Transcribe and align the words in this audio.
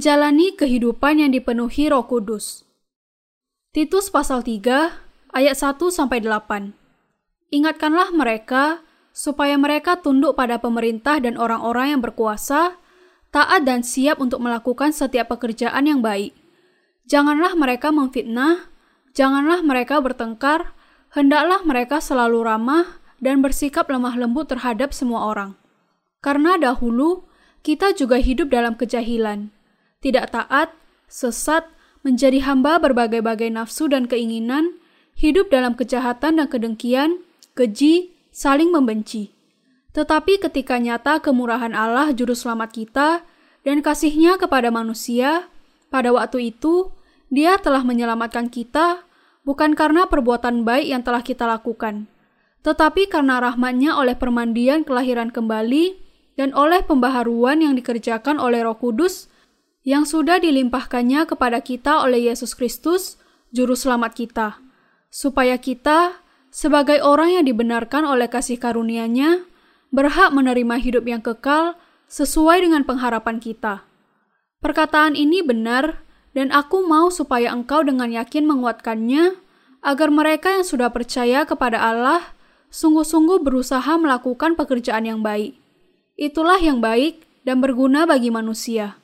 menjalani 0.00 0.56
kehidupan 0.56 1.20
yang 1.20 1.28
dipenuhi 1.28 1.92
Roh 1.92 2.08
Kudus. 2.08 2.64
Titus 3.76 4.08
pasal 4.08 4.40
3 4.40 4.96
ayat 5.28 5.52
1 5.60 5.76
sampai 5.92 6.24
8. 6.24 6.72
Ingatkanlah 7.52 8.08
mereka 8.08 8.80
supaya 9.12 9.60
mereka 9.60 10.00
tunduk 10.00 10.40
pada 10.40 10.56
pemerintah 10.56 11.20
dan 11.20 11.36
orang-orang 11.36 11.92
yang 11.92 12.00
berkuasa, 12.00 12.80
taat 13.28 13.68
dan 13.68 13.84
siap 13.84 14.24
untuk 14.24 14.40
melakukan 14.40 14.96
setiap 14.96 15.36
pekerjaan 15.36 15.84
yang 15.84 16.00
baik. 16.00 16.32
Janganlah 17.04 17.52
mereka 17.52 17.92
memfitnah, 17.92 18.72
janganlah 19.12 19.60
mereka 19.60 20.00
bertengkar, 20.00 20.72
hendaklah 21.12 21.60
mereka 21.60 22.00
selalu 22.00 22.48
ramah 22.48 23.04
dan 23.20 23.44
bersikap 23.44 23.84
lemah 23.84 24.16
lembut 24.16 24.48
terhadap 24.48 24.96
semua 24.96 25.28
orang. 25.28 25.60
Karena 26.24 26.56
dahulu 26.56 27.28
kita 27.60 27.92
juga 27.92 28.16
hidup 28.16 28.48
dalam 28.48 28.80
kejahilan, 28.80 29.59
tidak 30.00 30.32
taat, 30.32 30.72
sesat, 31.06 31.68
menjadi 32.00 32.40
hamba 32.48 32.80
berbagai-bagai 32.80 33.52
nafsu 33.52 33.84
dan 33.92 34.08
keinginan, 34.08 34.80
hidup 35.12 35.52
dalam 35.52 35.76
kejahatan 35.76 36.40
dan 36.40 36.48
kedengkian, 36.48 37.20
keji, 37.52 38.16
saling 38.32 38.72
membenci. 38.72 39.28
Tetapi 39.92 40.40
ketika 40.40 40.80
nyata 40.80 41.20
kemurahan 41.20 41.76
Allah 41.76 42.16
juru 42.16 42.32
selamat 42.32 42.72
kita 42.72 43.08
dan 43.60 43.84
kasihnya 43.84 44.40
kepada 44.40 44.72
manusia, 44.72 45.52
pada 45.92 46.08
waktu 46.16 46.56
itu 46.56 46.88
dia 47.28 47.60
telah 47.60 47.84
menyelamatkan 47.84 48.48
kita 48.48 49.04
bukan 49.44 49.76
karena 49.76 50.08
perbuatan 50.08 50.64
baik 50.64 50.88
yang 50.88 51.02
telah 51.04 51.20
kita 51.20 51.44
lakukan, 51.44 52.08
tetapi 52.64 53.10
karena 53.10 53.42
rahmatnya 53.42 53.98
oleh 53.98 54.16
permandian 54.16 54.86
kelahiran 54.86 55.28
kembali 55.28 55.98
dan 56.38 56.54
oleh 56.56 56.80
pembaharuan 56.86 57.60
yang 57.60 57.74
dikerjakan 57.76 58.38
oleh 58.40 58.62
roh 58.64 58.78
kudus 58.78 59.29
yang 59.86 60.04
sudah 60.04 60.36
dilimpahkannya 60.40 61.24
kepada 61.24 61.64
kita 61.64 62.04
oleh 62.04 62.28
Yesus 62.28 62.52
Kristus, 62.52 63.16
Juru 63.50 63.72
Selamat 63.72 64.12
kita, 64.12 64.60
supaya 65.08 65.56
kita, 65.56 66.20
sebagai 66.52 67.00
orang 67.00 67.40
yang 67.40 67.44
dibenarkan 67.48 68.04
oleh 68.04 68.28
kasih 68.28 68.60
karunia-Nya, 68.60 69.48
berhak 69.90 70.30
menerima 70.30 70.76
hidup 70.78 71.04
yang 71.08 71.22
kekal 71.24 71.74
sesuai 72.06 72.62
dengan 72.62 72.84
pengharapan 72.84 73.40
kita. 73.40 73.82
Perkataan 74.60 75.16
ini 75.16 75.40
benar, 75.40 76.04
dan 76.36 76.52
aku 76.52 76.84
mau 76.84 77.08
supaya 77.08 77.50
engkau 77.50 77.80
dengan 77.80 78.12
yakin 78.12 78.44
menguatkannya, 78.44 79.40
agar 79.80 80.12
mereka 80.12 80.52
yang 80.52 80.66
sudah 80.68 80.92
percaya 80.92 81.48
kepada 81.48 81.80
Allah 81.80 82.36
sungguh-sungguh 82.68 83.40
berusaha 83.40 83.96
melakukan 83.96 84.54
pekerjaan 84.54 85.08
yang 85.08 85.20
baik. 85.24 85.56
Itulah 86.20 86.60
yang 86.60 86.84
baik 86.84 87.24
dan 87.48 87.64
berguna 87.64 88.04
bagi 88.04 88.28
manusia. 88.28 88.99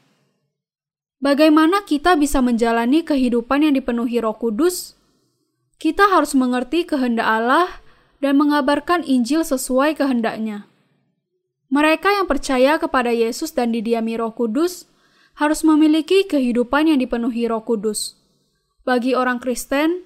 Bagaimana 1.16 1.80
kita 1.88 2.12
bisa 2.20 2.44
menjalani 2.44 3.00
kehidupan 3.00 3.64
yang 3.64 3.74
dipenuhi 3.74 4.20
Roh 4.20 4.36
Kudus? 4.36 5.00
Kita 5.80 6.12
harus 6.12 6.36
mengerti 6.36 6.84
kehendak 6.84 7.24
Allah 7.24 7.80
dan 8.20 8.36
mengabarkan 8.36 9.00
Injil 9.00 9.40
sesuai 9.40 9.96
kehendaknya. 9.96 10.68
Mereka 11.72 12.20
yang 12.20 12.28
percaya 12.28 12.76
kepada 12.76 13.10
Yesus 13.10 13.56
dan 13.56 13.72
didiami 13.72 14.20
Roh 14.20 14.36
Kudus 14.36 14.86
harus 15.36 15.64
memiliki 15.64 16.24
kehidupan 16.24 16.88
yang 16.88 17.00
dipenuhi 17.00 17.48
Roh 17.48 17.64
Kudus. 17.64 18.16
Bagi 18.84 19.16
orang 19.16 19.40
Kristen, 19.40 20.04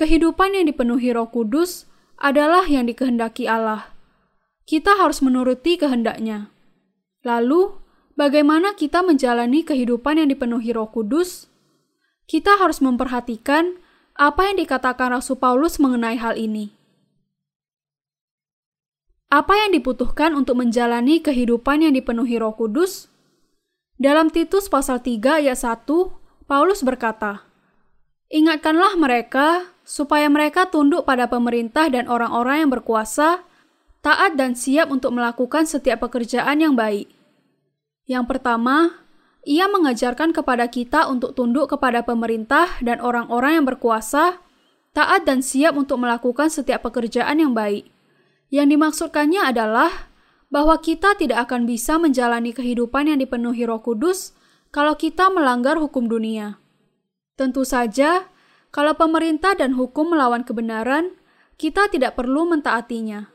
kehidupan 0.00 0.56
yang 0.56 0.68
dipenuhi 0.68 1.12
Roh 1.12 1.28
Kudus 1.28 1.84
adalah 2.16 2.64
yang 2.64 2.88
dikehendaki 2.88 3.44
Allah. 3.44 3.92
Kita 4.66 4.98
harus 4.98 5.22
menuruti 5.22 5.78
kehendaknya. 5.78 6.50
Lalu, 7.22 7.85
Bagaimana 8.16 8.72
kita 8.72 9.04
menjalani 9.04 9.60
kehidupan 9.60 10.16
yang 10.16 10.32
dipenuhi 10.32 10.72
Roh 10.72 10.88
Kudus? 10.88 11.52
Kita 12.24 12.56
harus 12.56 12.80
memperhatikan 12.80 13.76
apa 14.16 14.48
yang 14.48 14.56
dikatakan 14.56 15.12
Rasul 15.12 15.36
Paulus 15.36 15.76
mengenai 15.76 16.16
hal 16.16 16.40
ini. 16.40 16.72
Apa 19.28 19.60
yang 19.60 19.76
dibutuhkan 19.76 20.32
untuk 20.32 20.56
menjalani 20.56 21.20
kehidupan 21.20 21.84
yang 21.84 21.92
dipenuhi 21.92 22.40
Roh 22.40 22.56
Kudus? 22.56 23.12
Dalam 24.00 24.32
Titus 24.32 24.72
pasal 24.72 25.04
3 25.04 25.44
ayat 25.44 25.60
1, 25.60 25.84
Paulus 26.48 26.80
berkata, 26.80 27.44
Ingatkanlah 28.32 28.96
mereka 28.96 29.76
supaya 29.84 30.32
mereka 30.32 30.72
tunduk 30.72 31.04
pada 31.04 31.28
pemerintah 31.28 31.92
dan 31.92 32.08
orang-orang 32.08 32.64
yang 32.64 32.70
berkuasa, 32.72 33.44
taat 34.00 34.40
dan 34.40 34.56
siap 34.56 34.88
untuk 34.88 35.12
melakukan 35.12 35.68
setiap 35.68 36.08
pekerjaan 36.08 36.64
yang 36.64 36.72
baik. 36.72 37.15
Yang 38.06 38.24
pertama, 38.30 39.02
ia 39.46 39.66
mengajarkan 39.70 40.34
kepada 40.34 40.66
kita 40.66 41.06
untuk 41.10 41.34
tunduk 41.34 41.70
kepada 41.70 42.02
pemerintah 42.02 42.78
dan 42.82 43.02
orang-orang 43.02 43.62
yang 43.62 43.66
berkuasa, 43.66 44.42
taat 44.94 45.22
dan 45.26 45.42
siap 45.42 45.74
untuk 45.74 46.02
melakukan 46.02 46.50
setiap 46.50 46.86
pekerjaan 46.86 47.38
yang 47.42 47.52
baik. 47.54 47.90
Yang 48.50 48.78
dimaksudkannya 48.78 49.42
adalah 49.42 49.90
bahwa 50.50 50.78
kita 50.78 51.18
tidak 51.18 51.50
akan 51.50 51.66
bisa 51.66 51.98
menjalani 51.98 52.54
kehidupan 52.54 53.10
yang 53.10 53.18
dipenuhi 53.18 53.66
Roh 53.66 53.82
Kudus 53.82 54.34
kalau 54.70 54.94
kita 54.94 55.30
melanggar 55.30 55.78
hukum 55.78 56.06
dunia. 56.06 56.62
Tentu 57.34 57.66
saja, 57.66 58.30
kalau 58.70 58.94
pemerintah 58.94 59.58
dan 59.58 59.74
hukum 59.74 60.14
melawan 60.14 60.46
kebenaran, 60.46 61.14
kita 61.58 61.90
tidak 61.90 62.14
perlu 62.14 62.46
mentaatinya. 62.46 63.30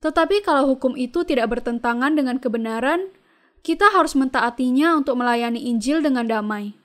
Tetapi 0.00 0.46
kalau 0.46 0.76
hukum 0.76 0.94
itu 0.94 1.26
tidak 1.26 1.50
bertentangan 1.50 2.14
dengan 2.14 2.38
kebenaran, 2.38 3.10
kita 3.66 3.90
harus 3.90 4.14
mentaatinya 4.14 4.94
untuk 4.94 5.18
melayani 5.18 5.66
Injil 5.66 5.98
dengan 5.98 6.30
damai. 6.30 6.78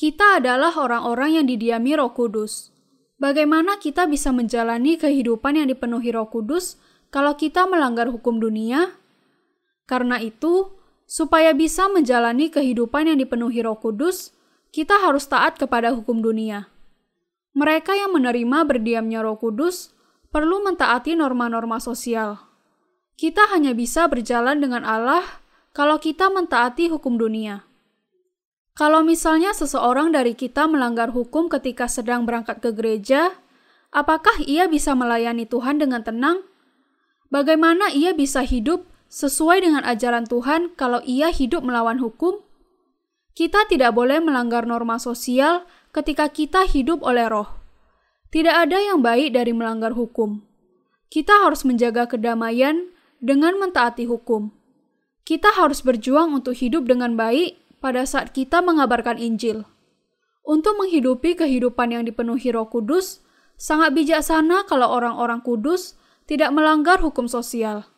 Kita 0.00 0.40
adalah 0.40 0.72
orang-orang 0.80 1.36
yang 1.36 1.44
didiami 1.44 1.92
Roh 2.00 2.16
Kudus. 2.16 2.72
Bagaimana 3.20 3.76
kita 3.76 4.08
bisa 4.08 4.32
menjalani 4.32 4.96
kehidupan 4.96 5.60
yang 5.60 5.68
dipenuhi 5.68 6.08
Roh 6.16 6.32
Kudus 6.32 6.80
kalau 7.12 7.36
kita 7.36 7.68
melanggar 7.68 8.08
hukum 8.08 8.40
dunia? 8.40 8.96
Karena 9.84 10.16
itu, 10.24 10.72
supaya 11.04 11.52
bisa 11.52 11.92
menjalani 11.92 12.48
kehidupan 12.48 13.12
yang 13.12 13.20
dipenuhi 13.20 13.60
Roh 13.60 13.76
Kudus, 13.76 14.32
kita 14.72 15.04
harus 15.04 15.28
taat 15.28 15.60
kepada 15.60 15.92
hukum 15.92 16.24
dunia. 16.24 16.72
Mereka 17.52 17.92
yang 17.92 18.16
menerima 18.16 18.64
berdiamnya 18.64 19.20
Roh 19.20 19.36
Kudus 19.36 19.92
perlu 20.32 20.64
mentaati 20.64 21.12
norma-norma 21.12 21.76
sosial. 21.76 22.40
Kita 23.20 23.52
hanya 23.52 23.76
bisa 23.76 24.08
berjalan 24.08 24.64
dengan 24.64 24.82
Allah 24.82 25.43
kalau 25.74 25.98
kita 25.98 26.30
mentaati 26.30 26.86
hukum 26.86 27.18
dunia. 27.18 27.66
Kalau 28.78 29.02
misalnya 29.02 29.50
seseorang 29.50 30.14
dari 30.14 30.38
kita 30.38 30.70
melanggar 30.70 31.10
hukum 31.10 31.50
ketika 31.50 31.90
sedang 31.90 32.22
berangkat 32.22 32.62
ke 32.62 32.70
gereja, 32.70 33.34
apakah 33.90 34.38
ia 34.46 34.70
bisa 34.70 34.94
melayani 34.94 35.50
Tuhan 35.50 35.82
dengan 35.82 36.06
tenang? 36.06 36.46
Bagaimana 37.26 37.90
ia 37.90 38.14
bisa 38.14 38.46
hidup 38.46 38.86
sesuai 39.10 39.66
dengan 39.66 39.82
ajaran 39.82 40.30
Tuhan 40.30 40.78
kalau 40.78 41.02
ia 41.02 41.34
hidup 41.34 41.66
melawan 41.66 41.98
hukum? 41.98 42.38
Kita 43.34 43.66
tidak 43.66 43.98
boleh 43.98 44.22
melanggar 44.22 44.70
norma 44.70 45.02
sosial 45.02 45.66
ketika 45.90 46.30
kita 46.30 46.70
hidup 46.70 47.02
oleh 47.02 47.26
roh. 47.26 47.50
Tidak 48.30 48.54
ada 48.54 48.78
yang 48.78 49.02
baik 49.02 49.34
dari 49.34 49.50
melanggar 49.50 49.90
hukum. 49.90 50.38
Kita 51.10 51.42
harus 51.42 51.66
menjaga 51.66 52.06
kedamaian 52.06 52.94
dengan 53.18 53.58
mentaati 53.58 54.06
hukum. 54.06 54.54
Kita 55.24 55.56
harus 55.56 55.80
berjuang 55.80 56.36
untuk 56.36 56.52
hidup 56.52 56.84
dengan 56.84 57.16
baik 57.16 57.56
pada 57.80 58.04
saat 58.04 58.36
kita 58.36 58.60
mengabarkan 58.60 59.16
Injil. 59.16 59.64
Untuk 60.44 60.76
menghidupi 60.76 61.32
kehidupan 61.32 61.96
yang 61.96 62.04
dipenuhi 62.04 62.52
Roh 62.52 62.68
Kudus, 62.68 63.24
sangat 63.56 63.96
bijaksana 63.96 64.68
kalau 64.68 64.92
orang-orang 64.92 65.40
kudus 65.40 65.96
tidak 66.28 66.52
melanggar 66.52 67.00
hukum 67.00 67.24
sosial. 67.24 67.88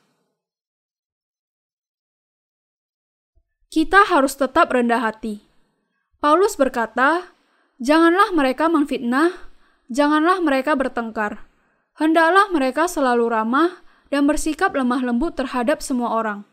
Kita 3.67 4.07
harus 4.07 4.39
tetap 4.39 4.71
rendah 4.71 5.03
hati. 5.03 5.43
Paulus 6.23 6.55
berkata, 6.55 7.35
"Janganlah 7.83 8.31
mereka 8.31 8.71
memfitnah, 8.71 9.35
janganlah 9.91 10.39
mereka 10.39 10.79
bertengkar. 10.79 11.45
Hendaklah 11.99 12.47
mereka 12.55 12.87
selalu 12.87 13.35
ramah 13.35 13.83
dan 14.15 14.31
bersikap 14.31 14.71
lemah 14.71 15.03
lembut 15.03 15.35
terhadap 15.35 15.83
semua 15.83 16.15
orang." 16.15 16.47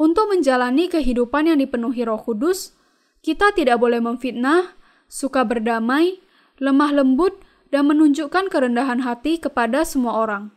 Untuk 0.00 0.32
menjalani 0.32 0.88
kehidupan 0.88 1.52
yang 1.52 1.60
dipenuhi 1.60 2.08
Roh 2.08 2.24
Kudus, 2.24 2.72
kita 3.20 3.52
tidak 3.52 3.76
boleh 3.84 4.00
memfitnah, 4.00 4.72
suka 5.12 5.44
berdamai, 5.44 6.24
lemah 6.56 6.96
lembut, 6.96 7.36
dan 7.68 7.84
menunjukkan 7.84 8.48
kerendahan 8.48 9.04
hati 9.04 9.36
kepada 9.36 9.84
semua 9.84 10.16
orang. 10.16 10.56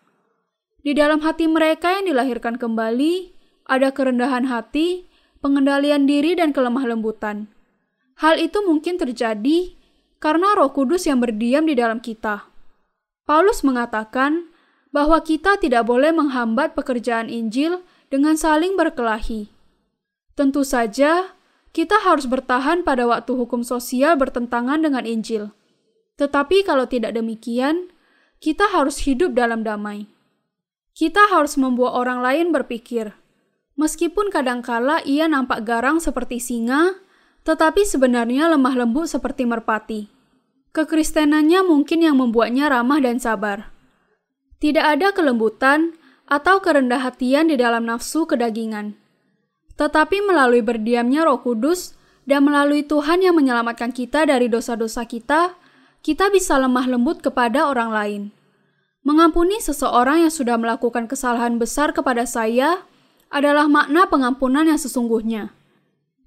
Di 0.79 0.95
dalam 0.95 1.19
hati 1.19 1.51
mereka 1.51 1.91
yang 1.91 2.07
dilahirkan 2.07 2.55
kembali, 2.55 3.35
ada 3.67 3.91
kerendahan 3.91 4.47
hati, 4.47 5.11
pengendalian 5.43 6.07
diri, 6.07 6.39
dan 6.39 6.55
kelemah 6.55 6.87
lembutan. 6.87 7.51
Hal 8.23 8.39
itu 8.39 8.63
mungkin 8.63 8.95
terjadi 8.95 9.75
karena 10.23 10.55
Roh 10.55 10.71
Kudus 10.71 11.03
yang 11.03 11.19
berdiam 11.19 11.67
di 11.67 11.75
dalam 11.75 11.99
kita. 11.99 12.47
Paulus 13.27 13.59
mengatakan 13.59 14.47
bahwa 14.95 15.19
kita 15.19 15.59
tidak 15.59 15.83
boleh 15.83 16.15
menghambat 16.15 16.79
pekerjaan 16.79 17.27
Injil 17.27 17.83
dengan 18.13 18.37
saling 18.37 18.77
berkelahi. 18.77 19.49
Tentu 20.37 20.61
saja, 20.61 21.33
kita 21.73 21.97
harus 22.05 22.29
bertahan 22.29 22.85
pada 22.85 23.09
waktu 23.09 23.33
hukum 23.33 23.65
sosial 23.65 24.13
bertentangan 24.21 24.85
dengan 24.85 25.01
Injil. 25.01 25.49
Tetapi 26.21 26.61
kalau 26.61 26.85
tidak 26.85 27.17
demikian, 27.17 27.89
kita 28.37 28.69
harus 28.69 29.01
hidup 29.09 29.33
dalam 29.33 29.65
damai. 29.65 30.05
Kita 30.93 31.25
harus 31.33 31.57
membuat 31.57 31.97
orang 31.97 32.21
lain 32.21 32.53
berpikir, 32.53 33.17
meskipun 33.81 34.29
kadangkala 34.29 35.01
ia 35.09 35.25
nampak 35.25 35.65
garang 35.65 35.97
seperti 35.97 36.37
singa, 36.37 37.01
tetapi 37.41 37.81
sebenarnya 37.81 38.45
lemah 38.53 38.77
lembut 38.77 39.09
seperti 39.09 39.49
merpati. 39.49 40.05
Kekristenannya 40.69 41.65
mungkin 41.65 42.05
yang 42.05 42.21
membuatnya 42.21 42.69
ramah 42.69 43.01
dan 43.01 43.17
sabar. 43.17 43.73
Tidak 44.61 44.85
ada 44.85 45.09
kelembutan 45.17 45.97
atau 46.27 46.63
kerendah 46.63 47.03
hatian 47.03 47.51
di 47.51 47.59
dalam 47.59 47.83
nafsu 47.87 48.25
kedagingan. 48.25 48.95
Tetapi 49.75 50.23
melalui 50.23 50.61
berdiamnya 50.61 51.25
Roh 51.25 51.41
Kudus 51.41 51.97
dan 52.23 52.47
melalui 52.47 52.85
Tuhan 52.85 53.19
yang 53.19 53.35
menyelamatkan 53.35 53.91
kita 53.91 54.29
dari 54.29 54.47
dosa-dosa 54.47 55.03
kita, 55.03 55.57
kita 56.05 56.29
bisa 56.31 56.55
lemah 56.59 56.87
lembut 56.87 57.19
kepada 57.19 57.67
orang 57.67 57.89
lain. 57.91 58.21
Mengampuni 59.03 59.59
seseorang 59.59 60.23
yang 60.23 60.31
sudah 60.31 60.55
melakukan 60.55 61.11
kesalahan 61.11 61.59
besar 61.59 61.91
kepada 61.91 62.23
saya 62.23 62.87
adalah 63.27 63.67
makna 63.67 64.07
pengampunan 64.07 64.63
yang 64.63 64.79
sesungguhnya. 64.79 65.51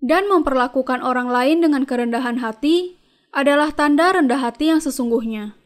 Dan 0.05 0.29
memperlakukan 0.29 1.01
orang 1.01 1.33
lain 1.33 1.65
dengan 1.65 1.89
kerendahan 1.89 2.45
hati 2.45 3.01
adalah 3.33 3.73
tanda 3.73 4.13
rendah 4.13 4.37
hati 4.45 4.69
yang 4.77 4.81
sesungguhnya. 4.85 5.57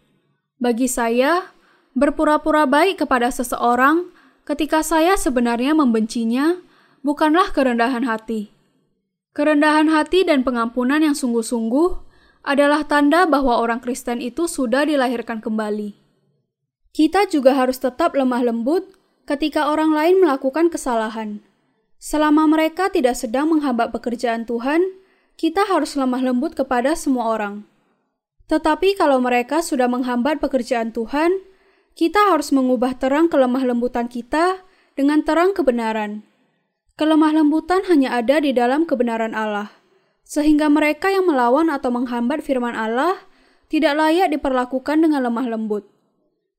Bagi 0.63 0.87
saya, 0.87 1.51
berpura-pura 1.99 2.69
baik 2.69 3.03
kepada 3.03 3.27
seseorang 3.35 4.07
ketika 4.51 4.83
saya 4.83 5.15
sebenarnya 5.15 5.79
membencinya 5.79 6.59
bukanlah 7.07 7.55
kerendahan 7.55 8.03
hati. 8.03 8.51
Kerendahan 9.31 9.87
hati 9.95 10.27
dan 10.27 10.43
pengampunan 10.43 10.99
yang 10.99 11.15
sungguh-sungguh 11.15 12.03
adalah 12.43 12.83
tanda 12.83 13.31
bahwa 13.31 13.63
orang 13.63 13.79
Kristen 13.79 14.19
itu 14.19 14.51
sudah 14.51 14.83
dilahirkan 14.83 15.39
kembali. 15.39 15.95
Kita 16.91 17.31
juga 17.31 17.55
harus 17.55 17.79
tetap 17.79 18.19
lemah 18.19 18.43
lembut 18.43 18.91
ketika 19.23 19.71
orang 19.71 19.95
lain 19.95 20.19
melakukan 20.19 20.67
kesalahan. 20.67 21.47
Selama 22.03 22.51
mereka 22.51 22.91
tidak 22.91 23.15
sedang 23.15 23.55
menghambat 23.55 23.95
pekerjaan 23.95 24.51
Tuhan, 24.51 24.83
kita 25.39 25.63
harus 25.71 25.95
lemah 25.95 26.27
lembut 26.27 26.59
kepada 26.59 26.99
semua 26.99 27.31
orang. 27.39 27.63
Tetapi 28.51 28.99
kalau 28.99 29.23
mereka 29.23 29.63
sudah 29.63 29.87
menghambat 29.87 30.43
pekerjaan 30.43 30.91
Tuhan, 30.91 31.39
kita 31.95 32.33
harus 32.33 32.55
mengubah 32.55 32.97
terang 32.97 33.27
kelemah 33.27 33.67
lembutan 33.67 34.07
kita 34.07 34.63
dengan 34.95 35.25
terang 35.25 35.57
kebenaran. 35.57 36.23
Kelemah 37.01 37.33
lembutan 37.33 37.87
hanya 37.89 38.13
ada 38.13 38.39
di 38.45 38.53
dalam 38.53 38.85
kebenaran 38.85 39.33
Allah, 39.33 39.73
sehingga 40.27 40.69
mereka 40.69 41.09
yang 41.09 41.25
melawan 41.25 41.73
atau 41.73 41.89
menghambat 41.89 42.45
firman 42.45 42.77
Allah 42.77 43.17
tidak 43.73 43.97
layak 43.97 44.29
diperlakukan 44.35 45.01
dengan 45.01 45.25
lemah 45.25 45.47
lembut. 45.49 45.89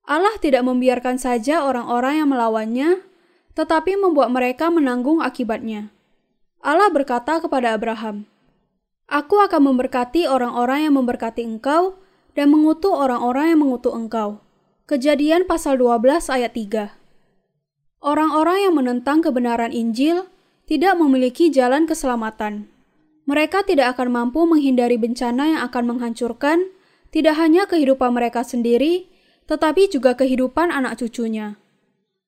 Allah 0.07 0.33
tidak 0.41 0.65
membiarkan 0.65 1.21
saja 1.21 1.61
orang-orang 1.61 2.25
yang 2.25 2.29
melawannya, 2.33 3.05
tetapi 3.53 3.99
membuat 3.99 4.33
mereka 4.33 4.73
menanggung 4.73 5.21
akibatnya. 5.21 5.93
Allah 6.61 6.89
berkata 6.89 7.37
kepada 7.37 7.77
Abraham, 7.77 8.25
Aku 9.11 9.43
akan 9.43 9.75
memberkati 9.75 10.25
orang-orang 10.25 10.87
yang 10.87 10.95
memberkati 10.95 11.43
engkau 11.43 11.99
dan 12.31 12.47
mengutuk 12.47 12.95
orang-orang 12.95 13.51
yang 13.53 13.59
mengutuk 13.59 13.91
engkau. 13.91 14.39
Kejadian 14.89 15.45
pasal 15.45 15.77
12 15.77 16.33
ayat 16.33 16.57
3 16.57 16.89
Orang-orang 18.01 18.65
yang 18.65 18.73
menentang 18.73 19.21
kebenaran 19.21 19.69
Injil 19.69 20.25
tidak 20.65 20.97
memiliki 20.97 21.53
jalan 21.53 21.85
keselamatan. 21.85 22.65
Mereka 23.29 23.61
tidak 23.69 23.93
akan 23.93 24.09
mampu 24.09 24.41
menghindari 24.49 24.97
bencana 24.97 25.53
yang 25.53 25.61
akan 25.69 25.83
menghancurkan 25.85 26.73
tidak 27.13 27.37
hanya 27.37 27.69
kehidupan 27.69 28.09
mereka 28.09 28.41
sendiri, 28.41 29.05
tetapi 29.45 29.85
juga 29.91 30.17
kehidupan 30.17 30.73
anak 30.73 30.97
cucunya. 30.97 31.61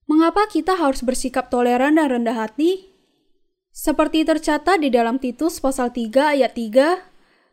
Mengapa 0.06 0.46
kita 0.46 0.78
harus 0.78 1.02
bersikap 1.02 1.50
toleran 1.50 1.98
dan 1.98 2.12
rendah 2.12 2.38
hati? 2.38 2.94
Seperti 3.74 4.30
tercatat 4.30 4.78
di 4.78 4.94
dalam 4.94 5.18
Titus 5.18 5.58
pasal 5.58 5.90
3 5.90 6.38
ayat 6.38 6.54
3, 6.54 7.02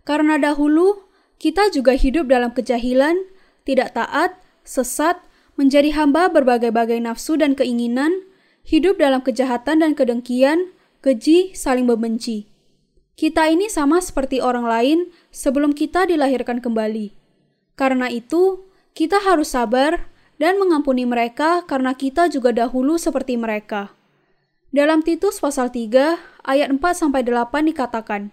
karena 0.04 0.36
dahulu 0.36 1.08
kita 1.40 1.72
juga 1.72 1.96
hidup 1.96 2.28
dalam 2.28 2.52
kejahilan, 2.52 3.16
tidak 3.64 3.96
taat, 3.96 4.36
sesat, 4.64 5.20
menjadi 5.60 5.92
hamba 5.92 6.32
berbagai-bagai 6.32 7.00
nafsu 7.04 7.36
dan 7.36 7.52
keinginan, 7.52 8.24
hidup 8.64 8.96
dalam 8.96 9.20
kejahatan 9.20 9.84
dan 9.84 9.92
kedengkian, 9.92 10.72
keji, 11.04 11.52
saling 11.52 11.84
membenci. 11.84 12.48
Kita 13.20 13.52
ini 13.52 13.68
sama 13.68 14.00
seperti 14.00 14.40
orang 14.40 14.64
lain 14.64 14.98
sebelum 15.28 15.76
kita 15.76 16.08
dilahirkan 16.08 16.64
kembali. 16.64 17.12
Karena 17.76 18.08
itu, 18.08 18.64
kita 18.96 19.20
harus 19.20 19.52
sabar 19.52 20.08
dan 20.40 20.56
mengampuni 20.56 21.04
mereka 21.04 21.60
karena 21.68 21.92
kita 21.92 22.32
juga 22.32 22.56
dahulu 22.56 22.96
seperti 22.96 23.36
mereka. 23.36 23.92
Dalam 24.72 25.04
Titus 25.04 25.36
pasal 25.36 25.68
3 25.68 26.16
ayat 26.46 26.72
4 26.72 26.80
sampai 26.96 27.20
8 27.20 27.68
dikatakan, 27.68 28.32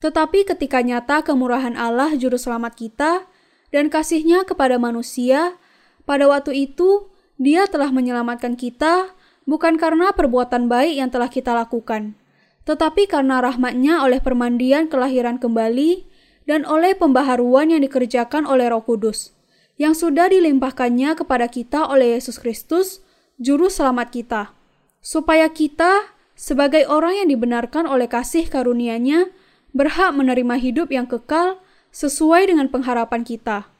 "Tetapi 0.00 0.48
ketika 0.48 0.80
nyata 0.80 1.20
kemurahan 1.20 1.76
Allah 1.76 2.16
juru 2.16 2.40
selamat 2.40 2.72
kita 2.72 3.28
dan 3.74 3.90
kasihnya 3.90 4.46
kepada 4.46 4.78
manusia, 4.78 5.58
pada 6.06 6.30
waktu 6.30 6.70
itu, 6.70 7.10
Dia 7.36 7.68
telah 7.68 7.92
menyelamatkan 7.92 8.56
kita 8.56 9.12
bukan 9.44 9.76
karena 9.76 10.10
perbuatan 10.16 10.66
baik 10.66 10.94
yang 10.96 11.12
telah 11.12 11.28
kita 11.28 11.52
lakukan, 11.52 12.16
tetapi 12.64 13.06
karena 13.06 13.38
rahmatnya 13.44 14.02
oleh 14.02 14.18
permandian 14.18 14.90
kelahiran 14.90 15.38
kembali 15.38 16.08
dan 16.48 16.64
oleh 16.64 16.96
pembaharuan 16.96 17.70
yang 17.70 17.82
dikerjakan 17.82 18.48
oleh 18.48 18.72
roh 18.72 18.82
kudus, 18.82 19.36
yang 19.76 19.92
sudah 19.92 20.32
dilimpahkannya 20.32 21.14
kepada 21.18 21.46
kita 21.46 21.86
oleh 21.86 22.16
Yesus 22.16 22.40
Kristus, 22.40 23.04
Juru 23.36 23.68
Selamat 23.68 24.08
kita, 24.10 24.42
supaya 25.04 25.46
kita, 25.52 26.16
sebagai 26.32 26.88
orang 26.88 27.20
yang 27.24 27.28
dibenarkan 27.28 27.84
oleh 27.84 28.08
kasih 28.08 28.48
karunia-Nya, 28.48 29.30
berhak 29.76 30.16
menerima 30.16 30.56
hidup 30.56 30.88
yang 30.88 31.04
kekal 31.04 31.60
sesuai 31.96 32.52
dengan 32.52 32.68
pengharapan 32.68 33.24
kita. 33.24 33.72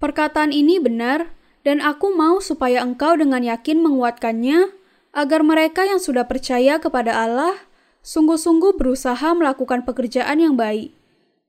Perkataan 0.00 0.56
ini 0.56 0.80
benar, 0.80 1.36
dan 1.68 1.84
aku 1.84 2.16
mau 2.16 2.40
supaya 2.40 2.80
engkau 2.80 3.12
dengan 3.12 3.44
yakin 3.44 3.84
menguatkannya, 3.84 4.72
agar 5.12 5.44
mereka 5.44 5.84
yang 5.84 6.00
sudah 6.00 6.24
percaya 6.24 6.80
kepada 6.80 7.12
Allah 7.12 7.68
sungguh-sungguh 8.00 8.80
berusaha 8.80 9.36
melakukan 9.36 9.84
pekerjaan 9.84 10.40
yang 10.40 10.56
baik. 10.56 10.96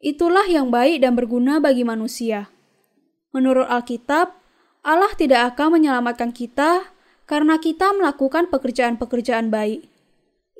Itulah 0.04 0.44
yang 0.52 0.68
baik 0.68 1.00
dan 1.00 1.16
berguna 1.16 1.64
bagi 1.64 1.88
manusia. 1.88 2.52
Menurut 3.32 3.72
Alkitab, 3.72 4.36
Allah 4.84 5.12
tidak 5.16 5.56
akan 5.56 5.80
menyelamatkan 5.80 6.36
kita 6.36 6.92
karena 7.24 7.56
kita 7.56 7.96
melakukan 7.96 8.52
pekerjaan-pekerjaan 8.52 9.48
baik. 9.48 9.88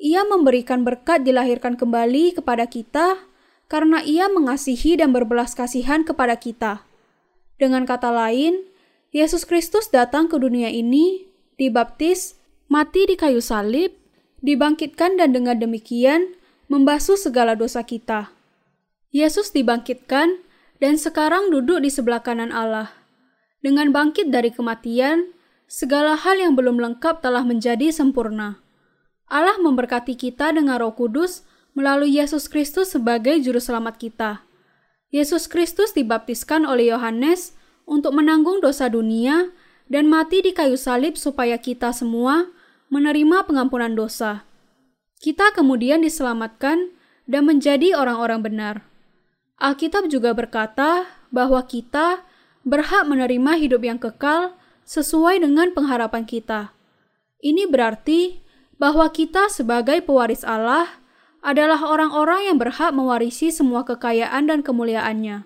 Ia 0.00 0.24
memberikan 0.24 0.82
berkat 0.82 1.22
dilahirkan 1.22 1.76
kembali 1.76 2.40
kepada 2.40 2.64
kita 2.64 3.33
karena 3.74 4.06
Ia 4.06 4.30
mengasihi 4.30 4.94
dan 4.94 5.10
berbelas 5.10 5.58
kasihan 5.58 6.06
kepada 6.06 6.38
kita. 6.38 6.86
Dengan 7.58 7.82
kata 7.82 8.14
lain, 8.14 8.62
Yesus 9.10 9.42
Kristus 9.42 9.90
datang 9.90 10.30
ke 10.30 10.38
dunia 10.38 10.70
ini, 10.70 11.26
dibaptis, 11.58 12.38
mati 12.70 13.02
di 13.02 13.18
kayu 13.18 13.42
salib, 13.42 13.90
dibangkitkan 14.46 15.18
dan 15.18 15.34
dengan 15.34 15.58
demikian 15.58 16.38
membasuh 16.70 17.18
segala 17.18 17.58
dosa 17.58 17.82
kita. 17.82 18.30
Yesus 19.10 19.50
dibangkitkan 19.50 20.38
dan 20.78 20.94
sekarang 20.94 21.50
duduk 21.50 21.82
di 21.82 21.90
sebelah 21.90 22.22
kanan 22.22 22.54
Allah. 22.54 22.94
Dengan 23.58 23.90
bangkit 23.90 24.30
dari 24.30 24.54
kematian, 24.54 25.34
segala 25.66 26.14
hal 26.14 26.38
yang 26.38 26.54
belum 26.54 26.78
lengkap 26.78 27.26
telah 27.26 27.42
menjadi 27.42 27.90
sempurna. 27.90 28.62
Allah 29.26 29.58
memberkati 29.58 30.14
kita 30.14 30.54
dengan 30.54 30.78
Roh 30.78 30.94
Kudus 30.94 31.42
melalui 31.74 32.16
Yesus 32.16 32.46
Kristus 32.46 32.94
sebagai 32.94 33.36
juru 33.42 33.58
selamat 33.58 33.98
kita. 33.98 34.30
Yesus 35.10 35.46
Kristus 35.50 35.94
dibaptiskan 35.94 36.66
oleh 36.66 36.90
Yohanes 36.90 37.54
untuk 37.86 38.14
menanggung 38.16 38.62
dosa 38.62 38.90
dunia 38.90 39.50
dan 39.90 40.08
mati 40.08 40.40
di 40.40 40.54
kayu 40.54 40.78
salib 40.78 41.18
supaya 41.18 41.60
kita 41.60 41.92
semua 41.92 42.48
menerima 42.88 43.44
pengampunan 43.44 43.92
dosa. 43.92 44.46
Kita 45.20 45.52
kemudian 45.54 46.02
diselamatkan 46.02 46.94
dan 47.26 47.42
menjadi 47.46 47.94
orang-orang 47.94 48.40
benar. 48.42 48.76
Alkitab 49.58 50.10
juga 50.10 50.34
berkata 50.34 51.06
bahwa 51.30 51.62
kita 51.66 52.22
berhak 52.66 53.06
menerima 53.06 53.60
hidup 53.60 53.82
yang 53.86 53.98
kekal 54.00 54.56
sesuai 54.84 55.40
dengan 55.40 55.72
pengharapan 55.72 56.26
kita. 56.26 56.74
Ini 57.40 57.68
berarti 57.68 58.40
bahwa 58.76 59.06
kita 59.12 59.48
sebagai 59.52 60.02
pewaris 60.02 60.42
Allah 60.42 61.03
adalah 61.44 61.84
orang-orang 61.84 62.48
yang 62.48 62.56
berhak 62.56 62.96
mewarisi 62.96 63.52
semua 63.52 63.84
kekayaan 63.84 64.48
dan 64.48 64.64
kemuliaannya. 64.64 65.44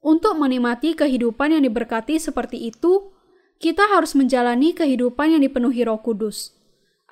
Untuk 0.00 0.40
menikmati 0.40 0.96
kehidupan 0.96 1.52
yang 1.52 1.62
diberkati 1.68 2.16
seperti 2.16 2.72
itu, 2.72 3.12
kita 3.60 3.84
harus 3.92 4.16
menjalani 4.16 4.72
kehidupan 4.72 5.36
yang 5.36 5.44
dipenuhi 5.44 5.84
Roh 5.84 6.00
Kudus. 6.00 6.56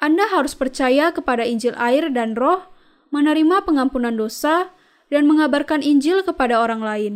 Anda 0.01 0.25
harus 0.33 0.57
percaya 0.57 1.13
kepada 1.13 1.45
Injil 1.45 1.77
air 1.77 2.09
dan 2.09 2.33
Roh 2.33 2.65
menerima 3.13 3.65
pengampunan 3.65 4.17
dosa, 4.17 4.73
dan 5.09 5.25
mengabarkan 5.25 5.81
Injil 5.81 6.21
kepada 6.21 6.61
orang 6.61 6.85
lain. 6.85 7.15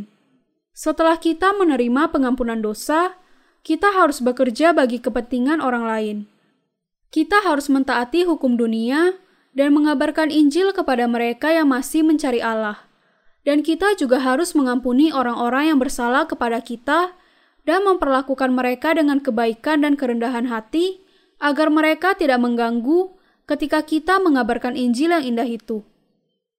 Setelah 0.73 1.21
kita 1.21 1.53
menerima 1.53 2.09
pengampunan 2.09 2.65
dosa, 2.65 3.21
kita 3.61 3.93
harus 3.93 4.25
bekerja 4.25 4.73
bagi 4.73 4.99
kepentingan 4.99 5.61
orang 5.61 5.85
lain. 5.85 6.17
Kita 7.13 7.45
harus 7.45 7.69
mentaati 7.69 8.25
hukum 8.25 8.57
dunia 8.57 9.21
dan 9.53 9.77
mengabarkan 9.77 10.33
Injil 10.33 10.73
kepada 10.73 11.05
mereka 11.05 11.53
yang 11.53 11.69
masih 11.69 12.01
mencari 12.05 12.41
Allah. 12.41 12.89
Dan 13.43 13.61
kita 13.61 13.99
juga 13.99 14.23
harus 14.23 14.55
mengampuni 14.57 15.11
orang-orang 15.11 15.75
yang 15.75 15.79
bersalah 15.83 16.25
kepada 16.31 16.63
kita 16.63 17.13
dan 17.63 17.83
memperlakukan 17.87 18.51
mereka 18.55 18.95
dengan 18.95 19.19
kebaikan 19.19 19.83
dan 19.83 19.99
kerendahan 19.99 20.47
hati 20.49 21.03
agar 21.43 21.69
mereka 21.69 22.15
tidak 22.15 22.39
mengganggu 22.39 23.13
ketika 23.51 23.83
kita 23.83 24.23
mengabarkan 24.23 24.79
Injil 24.79 25.11
yang 25.11 25.25
indah 25.27 25.47
itu. 25.47 25.83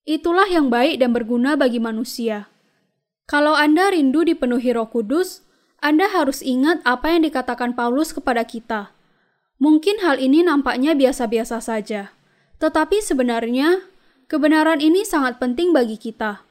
Itulah 0.04 0.52
yang 0.52 0.68
baik 0.68 1.00
dan 1.00 1.16
berguna 1.16 1.56
bagi 1.56 1.80
manusia. 1.80 2.52
Kalau 3.24 3.56
Anda 3.56 3.96
rindu 3.96 4.28
dipenuhi 4.28 4.76
Roh 4.76 4.92
Kudus, 4.92 5.48
Anda 5.80 6.12
harus 6.12 6.44
ingat 6.44 6.84
apa 6.84 7.16
yang 7.16 7.24
dikatakan 7.24 7.72
Paulus 7.72 8.12
kepada 8.12 8.44
kita. 8.44 8.92
Mungkin 9.64 10.04
hal 10.04 10.20
ini 10.20 10.44
nampaknya 10.44 10.92
biasa-biasa 10.92 11.64
saja, 11.64 12.12
tetapi 12.64 13.04
sebenarnya 13.04 13.84
kebenaran 14.32 14.80
ini 14.80 15.04
sangat 15.04 15.36
penting 15.36 15.76
bagi 15.76 16.00
kita. 16.00 16.48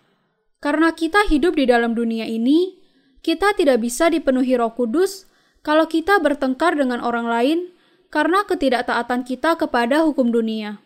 Karena 0.60 0.92
kita 0.92 1.24
hidup 1.24 1.56
di 1.56 1.64
dalam 1.64 1.96
dunia 1.96 2.28
ini, 2.28 2.76
kita 3.24 3.56
tidak 3.56 3.80
bisa 3.80 4.12
dipenuhi 4.12 4.52
Roh 4.60 4.76
Kudus 4.76 5.24
kalau 5.64 5.88
kita 5.88 6.20
bertengkar 6.20 6.76
dengan 6.76 7.00
orang 7.00 7.24
lain 7.24 7.58
karena 8.12 8.44
ketidaktaatan 8.44 9.24
kita 9.24 9.56
kepada 9.56 10.04
hukum 10.04 10.28
dunia. 10.28 10.84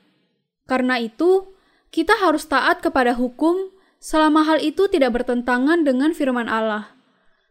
Karena 0.71 1.03
itu, 1.03 1.59
kita 1.91 2.15
harus 2.23 2.47
taat 2.47 2.79
kepada 2.79 3.19
hukum 3.19 3.75
selama 3.99 4.47
hal 4.47 4.63
itu 4.63 4.87
tidak 4.87 5.11
bertentangan 5.11 5.83
dengan 5.83 6.15
firman 6.15 6.47
Allah. 6.47 6.95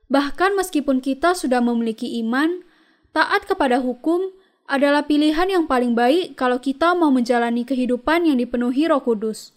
Bahkan 0.07 0.55
meskipun 0.55 1.03
kita 1.03 1.35
sudah 1.35 1.59
memiliki 1.59 2.07
iman, 2.23 2.63
taat 3.11 3.43
kepada 3.43 3.83
hukum 3.83 4.31
adalah 4.65 5.05
pilihan 5.05 5.45
yang 5.45 5.65
paling 5.69 5.93
baik 5.93 6.33
kalau 6.33 6.57
kita 6.57 6.97
mau 6.97 7.13
menjalani 7.13 7.61
kehidupan 7.61 8.25
yang 8.25 8.41
dipenuhi 8.41 8.89
Roh 8.89 9.01
Kudus. 9.01 9.53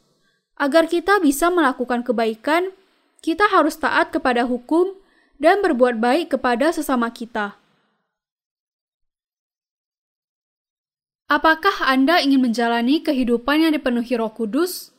Agar 0.61 0.85
kita 0.91 1.17
bisa 1.23 1.49
melakukan 1.49 2.05
kebaikan, 2.05 2.77
kita 3.25 3.49
harus 3.49 3.81
taat 3.81 4.12
kepada 4.12 4.45
hukum 4.45 4.93
dan 5.41 5.65
berbuat 5.65 5.97
baik 5.97 6.37
kepada 6.37 6.75
sesama 6.75 7.09
kita. 7.09 7.57
Apakah 11.29 11.85
Anda 11.85 12.25
ingin 12.25 12.41
menjalani 12.41 13.05
kehidupan 13.05 13.65
yang 13.65 13.73
dipenuhi 13.73 14.17
Roh 14.17 14.33
Kudus? 14.33 14.93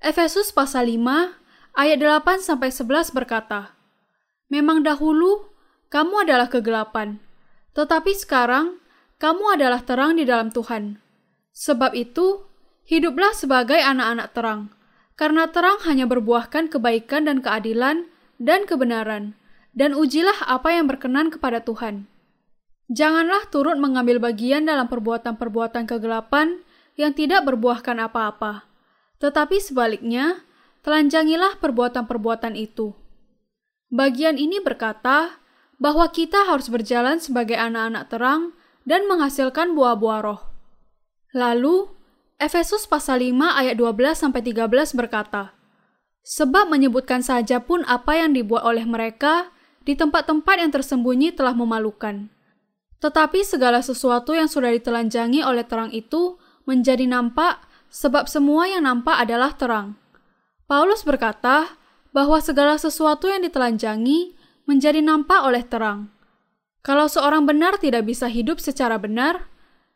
Efesus 0.00 0.50
pasal 0.50 0.88
5 0.88 1.76
ayat 1.76 1.98
8 2.00 2.40
sampai 2.40 2.72
11 2.72 3.12
berkata, 3.14 3.76
Memang 4.50 4.82
dahulu 4.82 5.50
kamu 5.92 6.26
adalah 6.26 6.48
kegelapan, 6.48 7.20
tetapi 7.76 8.16
sekarang 8.16 8.79
kamu 9.20 9.60
adalah 9.60 9.84
terang 9.84 10.16
di 10.16 10.24
dalam 10.24 10.48
Tuhan. 10.48 10.96
Sebab 11.52 11.92
itu, 11.92 12.40
hiduplah 12.88 13.36
sebagai 13.36 13.76
anak-anak 13.76 14.32
terang, 14.32 14.60
karena 15.20 15.44
terang 15.52 15.76
hanya 15.84 16.08
berbuahkan 16.08 16.72
kebaikan 16.72 17.28
dan 17.28 17.44
keadilan 17.44 18.08
dan 18.40 18.64
kebenaran, 18.64 19.36
dan 19.76 19.92
ujilah 19.92 20.48
apa 20.48 20.72
yang 20.72 20.88
berkenan 20.88 21.28
kepada 21.28 21.60
Tuhan. 21.60 22.08
Janganlah 22.88 23.46
turut 23.52 23.76
mengambil 23.76 24.18
bagian 24.18 24.64
dalam 24.64 24.88
perbuatan-perbuatan 24.88 25.84
kegelapan 25.84 26.64
yang 26.96 27.12
tidak 27.12 27.44
berbuahkan 27.44 28.00
apa-apa. 28.00 28.64
Tetapi 29.20 29.60
sebaliknya, 29.60 30.42
telanjangilah 30.80 31.60
perbuatan-perbuatan 31.60 32.56
itu. 32.56 32.96
Bagian 33.92 34.40
ini 34.40 34.64
berkata 34.64 35.38
bahwa 35.76 36.08
kita 36.08 36.48
harus 36.48 36.72
berjalan 36.72 37.20
sebagai 37.20 37.60
anak-anak 37.60 38.08
terang 38.08 38.42
dan 38.84 39.08
menghasilkan 39.08 39.72
buah-buah 39.76 40.20
roh. 40.24 40.40
Lalu, 41.36 41.88
Efesus 42.40 42.88
pasal 42.88 43.22
5 43.22 43.60
ayat 43.60 43.74
12 43.76 44.16
sampai 44.16 44.40
13 44.40 44.96
berkata, 44.96 45.52
Sebab 46.24 46.68
menyebutkan 46.68 47.24
saja 47.24 47.60
pun 47.64 47.84
apa 47.88 48.16
yang 48.16 48.32
dibuat 48.36 48.64
oleh 48.64 48.84
mereka 48.84 49.52
di 49.84 49.96
tempat-tempat 49.96 50.56
yang 50.60 50.72
tersembunyi 50.72 51.32
telah 51.32 51.56
memalukan 51.56 52.28
tetapi 53.00 53.40
segala 53.42 53.80
sesuatu 53.80 54.36
yang 54.36 54.46
sudah 54.46 54.70
ditelanjangi 54.76 55.40
oleh 55.40 55.64
terang 55.64 55.88
itu 55.90 56.36
menjadi 56.68 57.08
nampak, 57.08 57.64
sebab 57.88 58.28
semua 58.28 58.68
yang 58.68 58.84
nampak 58.84 59.16
adalah 59.16 59.56
terang. 59.56 59.96
Paulus 60.68 61.02
berkata 61.02 61.74
bahwa 62.14 62.38
segala 62.38 62.76
sesuatu 62.76 63.26
yang 63.26 63.42
ditelanjangi 63.42 64.36
menjadi 64.68 65.00
nampak 65.00 65.40
oleh 65.42 65.64
terang. 65.64 66.12
Kalau 66.80 67.06
seorang 67.12 67.44
benar 67.44 67.76
tidak 67.76 68.08
bisa 68.08 68.28
hidup 68.32 68.56
secara 68.56 68.96
benar, 68.96 69.48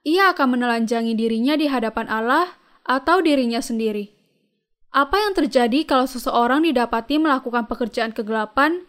ia 0.05 0.33
akan 0.37 0.61
menelanjangi 0.61 1.17
dirinya 1.17 1.57
di 1.57 1.69
hadapan 1.69 2.07
Allah 2.13 2.61
atau 2.85 3.25
dirinya 3.25 3.65
sendiri. 3.65 4.13
Apa 4.93 5.17
yang 5.17 5.33
terjadi 5.35 5.89
kalau 5.89 6.05
seseorang 6.05 6.63
didapati 6.63 7.19
melakukan 7.19 7.67
pekerjaan 7.67 8.13
kegelapan 8.13 8.85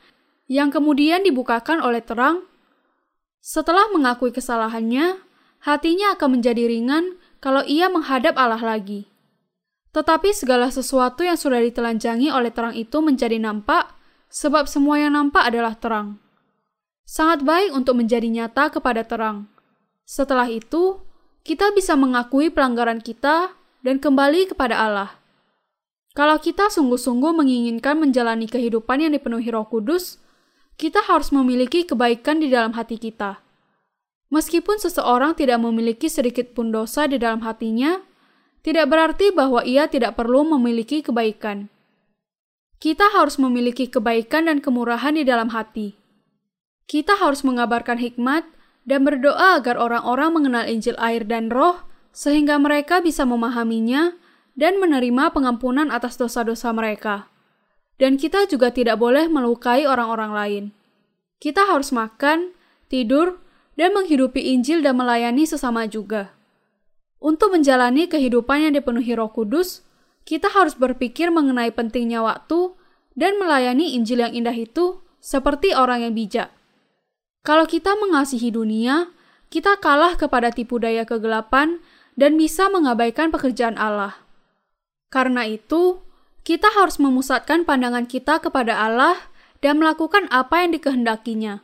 yang 0.45 0.69
kemudian 0.69 1.25
dibukakan 1.25 1.81
oleh 1.81 2.03
terang 2.03 2.45
setelah 3.45 3.85
mengakui 3.93 4.33
kesalahannya, 4.33 5.21
hatinya 5.61 6.17
akan 6.17 6.41
menjadi 6.41 6.65
ringan 6.65 7.21
kalau 7.37 7.61
ia 7.61 7.93
menghadap 7.93 8.33
Allah 8.41 8.57
lagi. 8.57 9.05
Tetapi 9.93 10.33
segala 10.33 10.73
sesuatu 10.73 11.21
yang 11.21 11.37
sudah 11.37 11.61
ditelanjangi 11.61 12.33
oleh 12.33 12.49
terang 12.49 12.73
itu 12.73 13.05
menjadi 13.05 13.37
nampak, 13.37 13.93
sebab 14.33 14.65
semua 14.65 14.97
yang 14.97 15.13
nampak 15.13 15.45
adalah 15.45 15.77
terang. 15.77 16.24
Sangat 17.05 17.45
baik 17.45 17.71
untuk 17.77 18.01
menjadi 18.01 18.25
nyata 18.25 18.73
kepada 18.73 19.05
terang. 19.05 19.45
Setelah 20.09 20.49
itu, 20.49 21.05
kita 21.45 21.69
bisa 21.77 21.93
mengakui 21.93 22.49
pelanggaran 22.49 22.97
kita 22.97 23.53
dan 23.85 24.01
kembali 24.01 24.49
kepada 24.49 24.81
Allah. 24.81 25.21
Kalau 26.17 26.41
kita 26.41 26.73
sungguh-sungguh 26.73 27.37
menginginkan 27.37 28.01
menjalani 28.01 28.49
kehidupan 28.49 29.05
yang 29.05 29.13
dipenuhi 29.13 29.53
Roh 29.53 29.69
Kudus, 29.69 30.17
kita 30.81 31.05
harus 31.05 31.29
memiliki 31.29 31.85
kebaikan 31.85 32.41
di 32.41 32.49
dalam 32.49 32.73
hati 32.73 32.97
kita. 32.97 33.37
Meskipun 34.33 34.81
seseorang 34.81 35.37
tidak 35.37 35.61
memiliki 35.61 36.09
sedikit 36.09 36.57
pun 36.57 36.73
dosa 36.73 37.05
di 37.05 37.21
dalam 37.21 37.45
hatinya, 37.45 38.01
tidak 38.65 38.89
berarti 38.89 39.29
bahwa 39.29 39.61
ia 39.61 39.85
tidak 39.85 40.17
perlu 40.17 40.41
memiliki 40.57 41.05
kebaikan. 41.05 41.69
Kita 42.81 43.13
harus 43.13 43.37
memiliki 43.37 43.85
kebaikan 43.85 44.49
dan 44.49 44.57
kemurahan 44.57 45.13
di 45.13 45.21
dalam 45.21 45.53
hati. 45.53 46.04
Kita 46.85 47.17
harus 47.17 47.41
mengabarkan 47.41 47.97
hikmat 47.97 48.45
dan 48.85 49.01
berdoa 49.01 49.57
agar 49.57 49.77
orang-orang 49.81 50.29
mengenal 50.33 50.65
Injil 50.69 50.93
air 51.01 51.25
dan 51.25 51.49
roh, 51.49 51.85
sehingga 52.13 52.61
mereka 52.61 53.01
bisa 53.01 53.25
memahaminya 53.25 54.13
dan 54.53 54.77
menerima 54.77 55.33
pengampunan 55.33 55.89
atas 55.89 56.15
dosa-dosa 56.15 56.71
mereka 56.71 57.33
dan 57.95 58.19
kita 58.19 58.47
juga 58.47 58.71
tidak 58.71 58.99
boleh 58.99 59.31
melukai 59.31 59.87
orang-orang 59.87 60.31
lain. 60.35 60.63
Kita 61.39 61.67
harus 61.67 61.91
makan, 61.95 62.55
tidur, 62.91 63.39
dan 63.75 63.91
menghidupi 63.91 64.55
Injil 64.55 64.83
dan 64.83 64.99
melayani 64.99 65.43
sesama 65.47 65.87
juga. 65.87 66.31
Untuk 67.19 67.55
menjalani 67.55 68.07
kehidupan 68.07 68.67
yang 68.67 68.73
dipenuhi 68.75 69.15
Roh 69.15 69.31
Kudus, 69.31 69.83
kita 70.27 70.51
harus 70.51 70.75
berpikir 70.75 71.31
mengenai 71.31 71.71
pentingnya 71.71 72.23
waktu 72.23 72.75
dan 73.15 73.39
melayani 73.39 73.95
Injil 73.95 74.23
yang 74.23 74.33
indah 74.35 74.55
itu 74.55 75.03
seperti 75.23 75.71
orang 75.75 76.07
yang 76.07 76.13
bijak. 76.15 76.51
Kalau 77.45 77.69
kita 77.69 77.93
mengasihi 77.93 78.49
dunia, 78.49 79.13
kita 79.53 79.77
kalah 79.77 80.17
kepada 80.17 80.49
tipu 80.49 80.81
daya 80.81 81.05
kegelapan 81.05 81.77
dan 82.17 82.41
bisa 82.41 82.73
mengabaikan 82.73 83.29
pekerjaan 83.29 83.77
Allah. 83.77 84.17
Karena 85.13 85.45
itu, 85.45 86.01
kita 86.41 86.73
harus 86.73 86.97
memusatkan 86.97 87.61
pandangan 87.61 88.09
kita 88.09 88.41
kepada 88.41 88.81
Allah 88.81 89.29
dan 89.61 89.77
melakukan 89.77 90.25
apa 90.33 90.65
yang 90.65 90.73
dikehendakinya. 90.73 91.61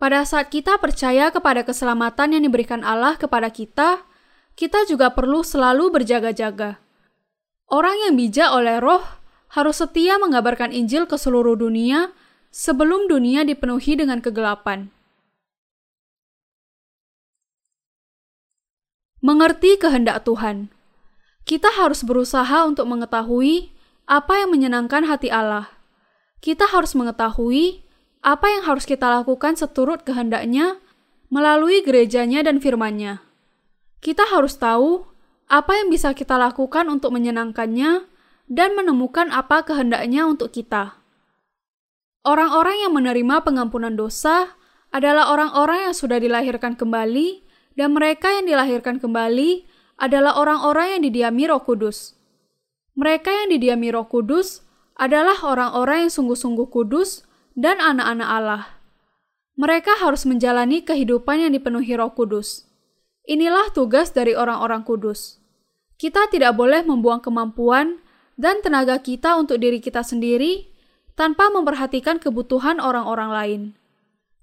Pada 0.00 0.24
saat 0.24 0.48
kita 0.48 0.80
percaya 0.80 1.28
kepada 1.28 1.68
keselamatan 1.68 2.40
yang 2.40 2.42
diberikan 2.48 2.80
Allah 2.80 3.20
kepada 3.20 3.52
kita, 3.52 4.08
kita 4.56 4.88
juga 4.88 5.12
perlu 5.12 5.44
selalu 5.44 6.00
berjaga-jaga. 6.00 6.80
Orang 7.68 8.08
yang 8.08 8.16
bijak 8.16 8.48
oleh 8.56 8.80
roh 8.80 9.04
harus 9.52 9.84
setia 9.84 10.16
mengabarkan 10.16 10.72
Injil 10.72 11.04
ke 11.04 11.20
seluruh 11.20 11.60
dunia 11.60 12.08
sebelum 12.48 13.06
dunia 13.06 13.44
dipenuhi 13.44 13.98
dengan 13.98 14.18
kegelapan. 14.18 14.90
Mengerti 19.18 19.74
kehendak 19.78 20.22
Tuhan, 20.22 20.70
kita 21.42 21.74
harus 21.74 22.06
berusaha 22.06 22.62
untuk 22.68 22.86
mengetahui 22.86 23.74
apa 24.06 24.44
yang 24.44 24.54
menyenangkan 24.54 25.04
hati 25.10 25.28
Allah. 25.28 25.68
Kita 26.38 26.70
harus 26.70 26.94
mengetahui 26.94 27.82
apa 28.22 28.46
yang 28.46 28.62
harus 28.62 28.86
kita 28.86 29.10
lakukan 29.10 29.58
seturut 29.58 30.06
kehendaknya 30.06 30.78
melalui 31.34 31.82
gerejanya 31.82 32.46
dan 32.46 32.62
firmannya. 32.62 33.18
Kita 33.98 34.22
harus 34.30 34.54
tahu 34.54 35.02
apa 35.48 35.80
yang 35.80 35.88
bisa 35.88 36.12
kita 36.14 36.38
lakukan 36.38 36.86
untuk 36.92 37.10
menyenangkannya, 37.16 38.06
dan 38.48 38.72
menemukan 38.74 39.28
apa 39.28 39.62
kehendaknya 39.64 40.24
untuk 40.24 40.52
kita. 40.52 40.97
Orang-orang 42.28 42.84
yang 42.84 42.92
menerima 42.92 43.40
pengampunan 43.40 43.96
dosa 43.96 44.52
adalah 44.92 45.32
orang-orang 45.32 45.88
yang 45.88 45.94
sudah 45.96 46.20
dilahirkan 46.20 46.76
kembali, 46.76 47.40
dan 47.72 47.96
mereka 47.96 48.28
yang 48.28 48.44
dilahirkan 48.44 49.00
kembali 49.00 49.64
adalah 49.96 50.36
orang-orang 50.36 50.92
yang 50.92 51.02
didiami 51.08 51.48
Roh 51.48 51.64
Kudus. 51.64 52.20
Mereka 53.00 53.32
yang 53.32 53.48
didiami 53.56 53.88
Roh 53.96 54.04
Kudus 54.12 54.60
adalah 55.00 55.40
orang-orang 55.40 56.04
yang 56.04 56.12
sungguh-sungguh 56.12 56.68
kudus 56.68 57.24
dan 57.56 57.80
anak-anak 57.80 58.28
Allah. 58.28 58.62
Mereka 59.56 59.96
harus 60.04 60.28
menjalani 60.28 60.84
kehidupan 60.84 61.48
yang 61.48 61.56
dipenuhi 61.56 61.96
Roh 61.96 62.12
Kudus. 62.12 62.68
Inilah 63.24 63.72
tugas 63.72 64.12
dari 64.12 64.36
orang-orang 64.36 64.84
kudus. 64.84 65.40
Kita 65.96 66.28
tidak 66.28 66.60
boleh 66.60 66.84
membuang 66.84 67.24
kemampuan 67.24 68.04
dan 68.36 68.60
tenaga 68.60 69.00
kita 69.00 69.32
untuk 69.40 69.64
diri 69.64 69.80
kita 69.80 70.04
sendiri 70.04 70.76
tanpa 71.18 71.50
memperhatikan 71.50 72.22
kebutuhan 72.22 72.78
orang-orang 72.78 73.30
lain. 73.34 73.62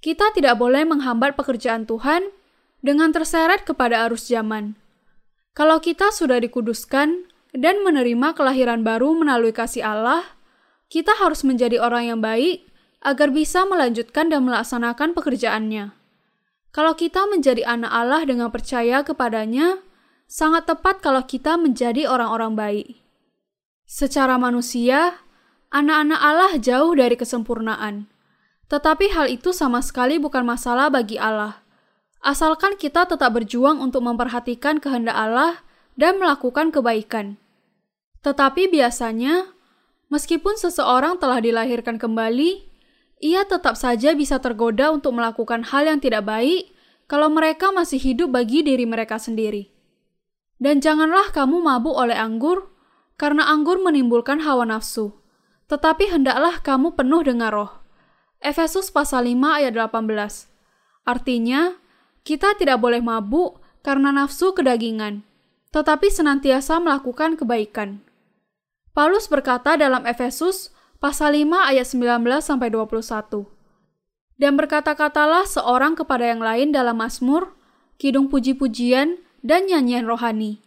Kita 0.03 0.35
tidak 0.35 0.59
boleh 0.59 0.83
menghambat 0.83 1.39
pekerjaan 1.39 1.87
Tuhan 1.87 2.27
dengan 2.83 3.15
terseret 3.15 3.63
kepada 3.63 4.03
arus 4.05 4.27
zaman. 4.27 4.75
Kalau 5.55 5.79
kita 5.79 6.11
sudah 6.11 6.35
dikuduskan 6.43 7.31
dan 7.55 7.79
menerima 7.87 8.35
kelahiran 8.35 8.83
baru 8.83 9.15
melalui 9.15 9.55
kasih 9.55 9.87
Allah, 9.87 10.35
kita 10.91 11.15
harus 11.15 11.47
menjadi 11.47 11.79
orang 11.79 12.11
yang 12.11 12.19
baik 12.19 12.67
agar 12.99 13.31
bisa 13.31 13.63
melanjutkan 13.63 14.27
dan 14.27 14.43
melaksanakan 14.43 15.15
pekerjaannya. 15.15 15.95
Kalau 16.75 16.93
kita 16.99 17.23
menjadi 17.31 17.63
anak 17.63 17.91
Allah 17.95 18.21
dengan 18.27 18.51
percaya 18.51 18.99
kepadanya, 19.07 19.79
sangat 20.27 20.67
tepat 20.67 20.99
kalau 20.99 21.23
kita 21.23 21.55
menjadi 21.55 22.03
orang-orang 22.11 22.53
baik. 22.59 22.87
Secara 23.87 24.35
manusia, 24.35 25.23
anak-anak 25.75 26.19
Allah 26.23 26.55
jauh 26.55 26.95
dari 26.95 27.19
kesempurnaan. 27.19 28.07
Tetapi 28.71 29.11
hal 29.11 29.27
itu 29.27 29.51
sama 29.51 29.83
sekali 29.83 30.15
bukan 30.15 30.47
masalah 30.47 30.87
bagi 30.87 31.19
Allah 31.19 31.65
asalkan 32.25 32.73
kita 32.73 33.05
tetap 33.05 33.37
berjuang 33.37 33.77
untuk 33.77 34.01
memperhatikan 34.01 34.81
kehendak 34.81 35.13
Allah 35.13 35.61
dan 35.93 36.17
melakukan 36.17 36.73
kebaikan. 36.73 37.37
Tetapi 38.25 38.73
biasanya, 38.73 39.53
meskipun 40.09 40.57
seseorang 40.57 41.21
telah 41.21 41.37
dilahirkan 41.37 42.01
kembali, 42.01 42.65
ia 43.21 43.45
tetap 43.45 43.77
saja 43.77 44.17
bisa 44.17 44.41
tergoda 44.41 44.89
untuk 44.89 45.13
melakukan 45.13 45.61
hal 45.69 45.85
yang 45.85 46.01
tidak 46.01 46.25
baik 46.25 46.73
kalau 47.05 47.29
mereka 47.29 47.69
masih 47.69 48.01
hidup 48.01 48.33
bagi 48.33 48.65
diri 48.65 48.89
mereka 48.89 49.21
sendiri. 49.21 49.69
Dan 50.57 50.81
janganlah 50.81 51.29
kamu 51.29 51.61
mabuk 51.61 51.93
oleh 51.93 52.17
anggur, 52.17 52.73
karena 53.21 53.45
anggur 53.45 53.77
menimbulkan 53.77 54.41
hawa 54.41 54.65
nafsu. 54.65 55.13
Tetapi 55.65 56.13
hendaklah 56.13 56.61
kamu 56.61 56.93
penuh 56.93 57.25
dengan 57.25 57.49
roh. 57.49 57.71
Efesus 58.37 58.93
pasal 58.93 59.25
5 59.25 59.57
ayat 59.57 59.73
18. 59.73 60.49
Artinya, 61.05 61.77
kita 62.25 62.57
tidak 62.57 62.81
boleh 62.81 63.01
mabuk 63.01 63.61
karena 63.85 64.09
nafsu 64.09 64.53
kedagingan, 64.57 65.21
tetapi 65.69 66.09
senantiasa 66.09 66.81
melakukan 66.81 67.37
kebaikan. 67.37 68.01
Paulus 68.97 69.29
berkata 69.29 69.77
dalam 69.77 70.05
Efesus 70.09 70.73
pasal 70.97 71.37
5 71.37 71.69
ayat 71.69 71.85
19 71.85 72.41
sampai 72.41 72.73
21. 72.73 73.45
Dan 74.35 74.57
berkata-katalah 74.57 75.45
seorang 75.45 75.93
kepada 75.93 76.27
yang 76.27 76.41
lain 76.41 76.73
dalam 76.73 76.97
Mazmur, 76.97 77.53
kidung 78.01 78.27
puji-pujian 78.27 79.21
dan 79.45 79.69
nyanyian 79.69 80.09
rohani. 80.09 80.59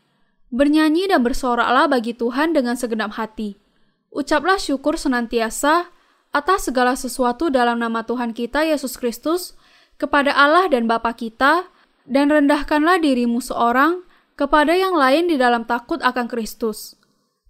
Bernyanyi 0.49 1.11
dan 1.13 1.21
bersoraklah 1.21 1.91
bagi 1.93 2.17
Tuhan 2.17 2.57
dengan 2.57 2.79
segenap 2.79 3.19
hati. 3.19 3.61
Ucaplah 4.09 4.57
syukur 4.57 4.97
senantiasa 4.97 5.93
atas 6.33 6.69
segala 6.69 6.97
sesuatu 6.97 7.49
dalam 7.49 7.81
nama 7.81 8.05
Tuhan 8.05 8.37
kita 8.37 8.65
Yesus 8.65 8.97
Kristus 8.97 9.57
kepada 9.99 10.33
Allah 10.33 10.71
dan 10.71 10.87
Bapa 10.87 11.13
kita, 11.13 11.67
dan 12.09 12.33
rendahkanlah 12.33 13.03
dirimu 13.05 13.45
seorang 13.45 14.01
kepada 14.39 14.73
yang 14.73 14.97
lain 14.97 15.29
di 15.29 15.37
dalam 15.37 15.69
takut 15.69 16.01
akan 16.01 16.25
Kristus. 16.31 16.97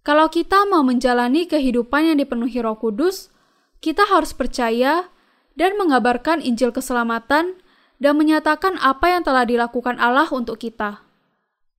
Kalau 0.03 0.27
kita 0.33 0.66
mau 0.66 0.83
menjalani 0.83 1.47
kehidupan 1.47 2.11
yang 2.11 2.18
dipenuhi 2.18 2.59
Roh 2.59 2.75
Kudus, 2.81 3.31
kita 3.79 4.09
harus 4.09 4.35
percaya 4.35 5.07
dan 5.55 5.79
mengabarkan 5.79 6.42
Injil 6.42 6.75
keselamatan 6.75 7.61
dan 8.03 8.14
menyatakan 8.16 8.81
apa 8.83 9.14
yang 9.14 9.23
telah 9.23 9.47
dilakukan 9.47 10.01
Allah 10.01 10.27
untuk 10.33 10.59
kita. 10.59 11.07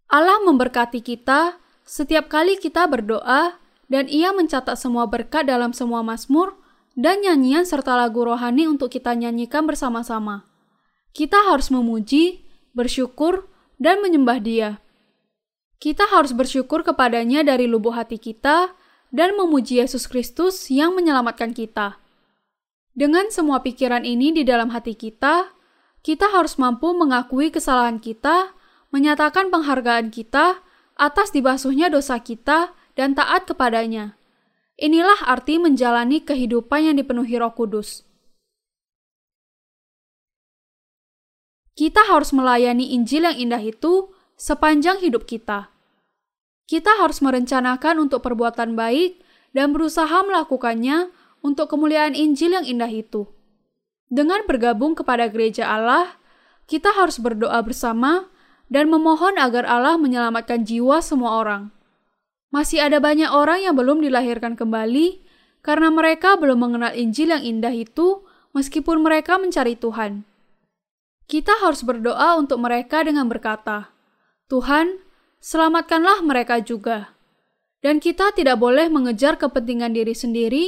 Allah 0.07 0.39
memberkati 0.45 1.01
kita 1.03 1.57
setiap 1.83 2.29
kali 2.29 2.61
kita 2.61 2.85
berdoa 2.85 3.57
dan 3.89 4.05
ia 4.07 4.31
mencatat 4.31 4.77
semua 4.77 5.09
berkat 5.09 5.49
dalam 5.49 5.73
semua 5.73 6.05
mazmur 6.05 6.55
dan 6.93 7.25
nyanyian 7.25 7.65
serta 7.65 7.97
lagu 7.97 8.21
rohani 8.21 8.69
untuk 8.69 8.93
kita 8.93 9.17
nyanyikan 9.17 9.65
bersama-sama 9.65 10.49
kita 11.13 11.35
harus 11.49 11.73
memuji, 11.73 12.45
bersyukur, 12.77 13.49
dan 13.81 13.99
menyembah 13.99 14.39
Dia. 14.39 14.69
Kita 15.79 16.05
harus 16.11 16.35
bersyukur 16.35 16.83
kepadanya 16.83 17.41
dari 17.41 17.65
lubuk 17.65 17.95
hati 17.95 18.19
kita 18.19 18.75
dan 19.09 19.33
memuji 19.39 19.79
Yesus 19.79 20.05
Kristus 20.05 20.67
yang 20.67 20.93
menyelamatkan 20.93 21.55
kita. 21.55 21.97
Dengan 22.93 23.31
semua 23.31 23.63
pikiran 23.63 24.03
ini 24.03 24.35
di 24.35 24.43
dalam 24.43 24.75
hati 24.75 24.93
kita, 24.93 25.55
kita 26.03 26.27
harus 26.35 26.59
mampu 26.59 26.91
mengakui 26.91 27.47
kesalahan 27.47 27.97
kita, 27.97 28.51
menyatakan 28.91 29.47
penghargaan 29.47 30.11
kita 30.11 30.59
atas 30.99 31.31
dibasuhnya 31.31 31.87
dosa 31.87 32.19
kita, 32.19 32.75
dan 32.99 33.15
taat 33.15 33.47
kepadanya. 33.47 34.19
Inilah 34.75 35.23
arti 35.23 35.55
menjalani 35.55 36.19
kehidupan 36.19 36.91
yang 36.91 36.95
dipenuhi 36.99 37.39
Roh 37.39 37.55
Kudus. 37.55 38.09
kita 41.79 42.03
harus 42.11 42.35
melayani 42.35 42.91
Injil 42.91 43.23
yang 43.23 43.39
indah 43.39 43.63
itu 43.63 44.11
sepanjang 44.35 44.99
hidup 44.99 45.23
kita. 45.23 45.71
Kita 46.67 46.99
harus 46.99 47.23
merencanakan 47.23 48.03
untuk 48.03 48.19
perbuatan 48.19 48.75
baik 48.75 49.23
dan 49.55 49.71
berusaha 49.71 50.19
melakukannya 50.27 51.07
untuk 51.39 51.71
kemuliaan 51.71 52.19
Injil 52.19 52.51
yang 52.51 52.67
indah 52.67 52.91
itu. 52.91 53.31
Dengan 54.11 54.43
bergabung 54.43 54.91
kepada 54.91 55.31
gereja 55.31 55.71
Allah, 55.71 56.19
kita 56.67 56.91
harus 56.91 57.15
berdoa 57.15 57.63
bersama 57.63 58.27
dan 58.67 58.91
memohon 58.91 59.39
agar 59.39 59.63
Allah 59.63 59.95
menyelamatkan 59.95 60.67
jiwa 60.67 60.99
semua 60.99 61.39
orang. 61.39 61.71
Masih 62.49 62.81
ada 62.81 62.97
banyak 62.97 63.29
orang 63.29 63.61
yang 63.61 63.77
belum 63.77 64.01
dilahirkan 64.01 64.57
kembali 64.57 65.21
karena 65.61 65.93
mereka 65.93 66.33
belum 66.33 66.57
mengenal 66.57 66.97
Injil 66.97 67.29
yang 67.29 67.45
indah 67.45 67.73
itu, 67.73 68.25
meskipun 68.57 69.05
mereka 69.05 69.37
mencari 69.37 69.77
Tuhan. 69.77 70.25
Kita 71.29 71.61
harus 71.61 71.85
berdoa 71.85 72.41
untuk 72.41 72.57
mereka 72.57 73.05
dengan 73.05 73.29
berkata, 73.29 73.93
"Tuhan, 74.49 74.97
selamatkanlah 75.37 76.25
mereka 76.25 76.57
juga." 76.57 77.13
Dan 77.85 78.01
kita 78.01 78.33
tidak 78.33 78.57
boleh 78.57 78.89
mengejar 78.89 79.37
kepentingan 79.37 79.93
diri 79.93 80.17
sendiri, 80.17 80.65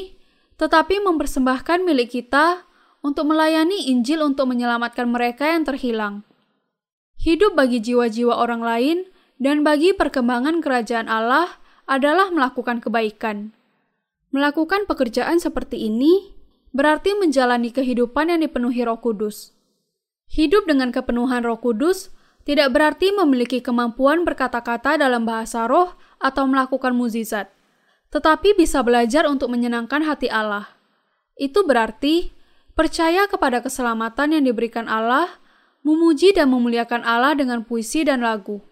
tetapi 0.62 1.02
mempersembahkan 1.02 1.82
milik 1.82 2.14
kita 2.14 2.64
untuk 3.02 3.34
melayani 3.34 3.90
Injil 3.90 4.22
untuk 4.22 4.54
menyelamatkan 4.54 5.10
mereka 5.10 5.50
yang 5.50 5.66
terhilang. 5.66 6.22
Hidup 7.18 7.58
bagi 7.58 7.82
jiwa-jiwa 7.82 8.38
orang 8.38 8.62
lain 8.62 8.98
dan 9.42 9.66
bagi 9.66 9.98
perkembangan 9.98 10.62
kerajaan 10.62 11.10
Allah 11.10 11.61
adalah 11.92 12.32
melakukan 12.32 12.80
kebaikan. 12.80 13.52
Melakukan 14.32 14.88
pekerjaan 14.88 15.44
seperti 15.44 15.92
ini 15.92 16.32
berarti 16.72 17.12
menjalani 17.20 17.76
kehidupan 17.76 18.32
yang 18.32 18.40
dipenuhi 18.40 18.88
Roh 18.88 19.04
Kudus. 19.04 19.52
Hidup 20.32 20.64
dengan 20.72 20.96
kepenuhan 20.96 21.44
Roh 21.44 21.60
Kudus 21.60 22.16
tidak 22.48 22.72
berarti 22.72 23.12
memiliki 23.12 23.60
kemampuan 23.60 24.24
berkata-kata 24.24 24.96
dalam 24.96 25.28
bahasa 25.28 25.68
roh 25.68 25.94
atau 26.18 26.48
melakukan 26.48 26.96
mukjizat, 26.96 27.52
tetapi 28.08 28.56
bisa 28.56 28.80
belajar 28.82 29.28
untuk 29.28 29.52
menyenangkan 29.52 30.08
hati 30.08 30.32
Allah. 30.32 30.72
Itu 31.36 31.68
berarti 31.68 32.32
percaya 32.72 33.28
kepada 33.28 33.60
keselamatan 33.60 34.40
yang 34.40 34.48
diberikan 34.48 34.88
Allah, 34.88 35.28
memuji 35.84 36.32
dan 36.32 36.48
memuliakan 36.50 37.04
Allah 37.04 37.36
dengan 37.36 37.68
puisi 37.68 38.08
dan 38.08 38.24
lagu. 38.24 38.64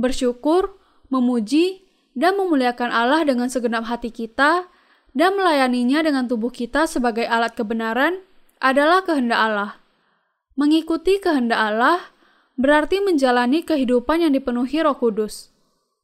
Bersyukur, 0.00 0.80
memuji, 1.12 1.87
dan 2.14 2.36
memuliakan 2.36 2.92
Allah 2.92 3.26
dengan 3.26 3.50
segenap 3.52 3.88
hati 3.88 4.08
kita, 4.12 4.70
dan 5.16 5.34
melayaninya 5.34 6.04
dengan 6.04 6.30
tubuh 6.30 6.52
kita 6.52 6.86
sebagai 6.86 7.26
alat 7.26 7.56
kebenaran 7.56 8.22
adalah 8.62 9.02
kehendak 9.02 9.40
Allah. 9.40 9.70
Mengikuti 10.58 11.18
kehendak 11.22 11.58
Allah 11.58 12.12
berarti 12.58 12.98
menjalani 12.98 13.62
kehidupan 13.62 14.26
yang 14.26 14.34
dipenuhi 14.34 14.82
Roh 14.82 14.98
Kudus. 14.98 15.54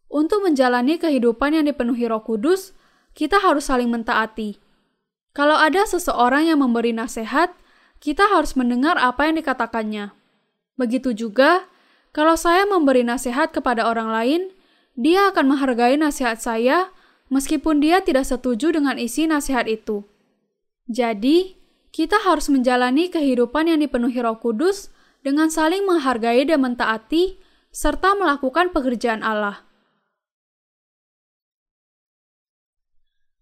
Untuk 0.06 0.46
menjalani 0.46 0.98
kehidupan 1.02 1.58
yang 1.58 1.66
dipenuhi 1.66 2.06
Roh 2.06 2.22
Kudus, 2.22 2.70
kita 3.18 3.42
harus 3.42 3.66
saling 3.66 3.90
mentaati. 3.90 4.62
Kalau 5.34 5.58
ada 5.58 5.82
seseorang 5.82 6.46
yang 6.46 6.62
memberi 6.62 6.94
nasihat, 6.94 7.50
kita 7.98 8.30
harus 8.30 8.54
mendengar 8.54 8.94
apa 8.94 9.26
yang 9.26 9.42
dikatakannya. 9.42 10.14
Begitu 10.78 11.10
juga, 11.10 11.66
kalau 12.14 12.38
saya 12.38 12.62
memberi 12.62 13.02
nasihat 13.02 13.50
kepada 13.50 13.90
orang 13.90 14.14
lain, 14.14 14.42
dia 14.94 15.30
akan 15.30 15.54
menghargai 15.54 15.98
nasihat 15.98 16.38
saya 16.38 16.94
meskipun 17.30 17.82
dia 17.82 18.02
tidak 18.02 18.26
setuju 18.26 18.70
dengan 18.70 18.94
isi 18.94 19.26
nasihat 19.26 19.66
itu. 19.66 20.06
Jadi, 20.86 21.58
kita 21.94 22.22
harus 22.22 22.50
menjalani 22.50 23.10
kehidupan 23.10 23.70
yang 23.70 23.82
dipenuhi 23.82 24.18
Roh 24.22 24.38
Kudus 24.38 24.90
dengan 25.22 25.50
saling 25.50 25.86
menghargai 25.86 26.46
dan 26.46 26.62
mentaati 26.62 27.38
serta 27.74 28.14
melakukan 28.14 28.70
pekerjaan 28.70 29.22
Allah. 29.26 29.66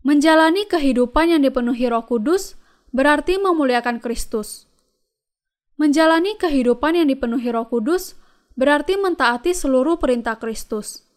Menjalani 0.03 0.67
kehidupan 0.67 1.37
yang 1.37 1.43
dipenuhi 1.45 1.87
Roh 1.87 2.05
Kudus 2.09 2.57
berarti 2.91 3.39
memuliakan 3.39 4.01
Kristus. 4.01 4.67
Menjalani 5.77 6.37
kehidupan 6.37 6.97
yang 6.97 7.09
dipenuhi 7.09 7.49
Roh 7.53 7.69
Kudus 7.69 8.17
berarti 8.57 9.01
mentaati 9.01 9.57
seluruh 9.57 9.97
perintah 9.97 10.37
Kristus. 10.37 11.12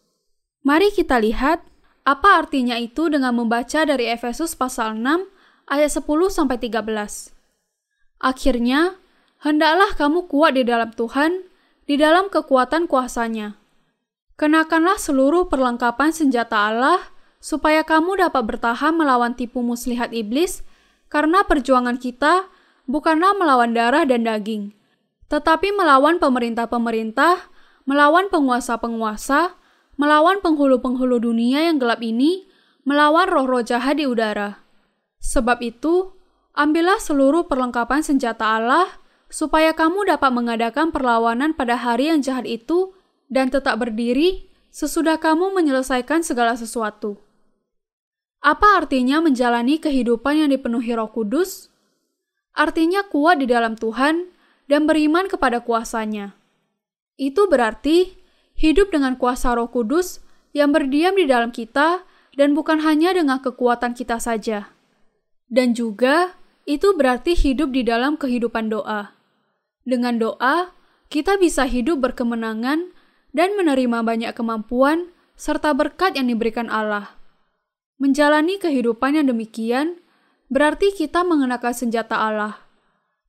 Mari 0.66 0.90
kita 0.90 1.22
lihat 1.22 1.62
apa 2.02 2.42
artinya 2.42 2.74
itu 2.74 3.06
dengan 3.06 3.38
membaca 3.38 3.86
dari 3.86 4.10
Efesus 4.10 4.58
pasal 4.58 4.98
6 4.98 5.30
ayat 5.70 5.90
10 5.94 6.02
sampai 6.26 6.58
13. 6.58 7.30
Akhirnya, 8.18 8.98
hendaklah 9.46 9.94
kamu 9.94 10.26
kuat 10.26 10.58
di 10.58 10.66
dalam 10.66 10.90
Tuhan, 10.90 11.46
di 11.86 11.94
dalam 11.94 12.26
kekuatan 12.26 12.90
kuasanya. 12.90 13.54
Kenakanlah 14.34 14.98
seluruh 14.98 15.46
perlengkapan 15.46 16.10
senjata 16.10 16.58
Allah, 16.66 17.14
supaya 17.38 17.86
kamu 17.86 18.26
dapat 18.26 18.42
bertahan 18.42 18.90
melawan 18.90 19.38
tipu 19.38 19.62
muslihat 19.62 20.10
iblis, 20.10 20.66
karena 21.06 21.46
perjuangan 21.46 21.94
kita 21.94 22.50
bukanlah 22.90 23.38
melawan 23.38 23.70
darah 23.70 24.02
dan 24.02 24.26
daging, 24.26 24.74
tetapi 25.30 25.70
melawan 25.78 26.18
pemerintah-pemerintah, 26.18 27.54
melawan 27.86 28.26
penguasa-penguasa, 28.34 29.54
melawan 29.96 30.40
penghulu-penghulu 30.44 31.20
dunia 31.20 31.68
yang 31.68 31.80
gelap 31.80 32.00
ini, 32.00 32.48
melawan 32.86 33.28
roh-roh 33.28 33.64
jahat 33.64 33.98
di 33.98 34.08
udara. 34.08 34.62
Sebab 35.20 35.60
itu, 35.64 36.14
ambillah 36.52 37.00
seluruh 37.00 37.48
perlengkapan 37.50 38.04
senjata 38.04 38.56
Allah, 38.56 38.86
supaya 39.26 39.74
kamu 39.74 40.06
dapat 40.06 40.30
mengadakan 40.30 40.94
perlawanan 40.94 41.52
pada 41.52 41.74
hari 41.74 42.08
yang 42.08 42.22
jahat 42.22 42.46
itu 42.46 42.94
dan 43.26 43.50
tetap 43.50 43.82
berdiri 43.82 44.46
sesudah 44.70 45.18
kamu 45.18 45.50
menyelesaikan 45.56 46.22
segala 46.22 46.54
sesuatu. 46.54 47.18
Apa 48.44 48.84
artinya 48.84 49.18
menjalani 49.18 49.82
kehidupan 49.82 50.46
yang 50.46 50.50
dipenuhi 50.52 50.94
Roh 50.94 51.10
Kudus? 51.10 51.72
Artinya 52.54 53.04
kuat 53.08 53.42
di 53.42 53.50
dalam 53.50 53.74
Tuhan 53.74 54.30
dan 54.70 54.86
beriman 54.86 55.26
kepada 55.26 55.60
kuasanya. 55.64 56.36
Itu 57.16 57.48
berarti 57.48 58.15
hidup 58.56 58.90
dengan 58.90 59.14
kuasa 59.20 59.52
Roh 59.54 59.68
Kudus 59.68 60.24
yang 60.56 60.72
berdiam 60.72 61.12
di 61.12 61.28
dalam 61.28 61.52
kita 61.52 62.02
dan 62.36 62.56
bukan 62.56 62.80
hanya 62.80 63.12
dengan 63.12 63.40
kekuatan 63.40 63.92
kita 63.92 64.16
saja. 64.16 64.72
Dan 65.46 65.76
juga, 65.76 66.34
itu 66.66 66.96
berarti 66.98 67.38
hidup 67.38 67.70
di 67.70 67.86
dalam 67.86 68.18
kehidupan 68.18 68.72
doa. 68.72 69.14
Dengan 69.86 70.18
doa, 70.18 70.74
kita 71.06 71.38
bisa 71.38 71.62
hidup 71.70 72.02
berkemenangan 72.02 72.90
dan 73.30 73.48
menerima 73.54 74.02
banyak 74.02 74.32
kemampuan 74.34 75.14
serta 75.38 75.70
berkat 75.76 76.18
yang 76.18 76.26
diberikan 76.26 76.66
Allah. 76.66 77.14
Menjalani 78.02 78.58
kehidupan 78.58 79.14
yang 79.14 79.30
demikian 79.30 80.02
berarti 80.50 80.90
kita 80.90 81.22
mengenakan 81.22 81.72
senjata 81.72 82.18
Allah. 82.18 82.58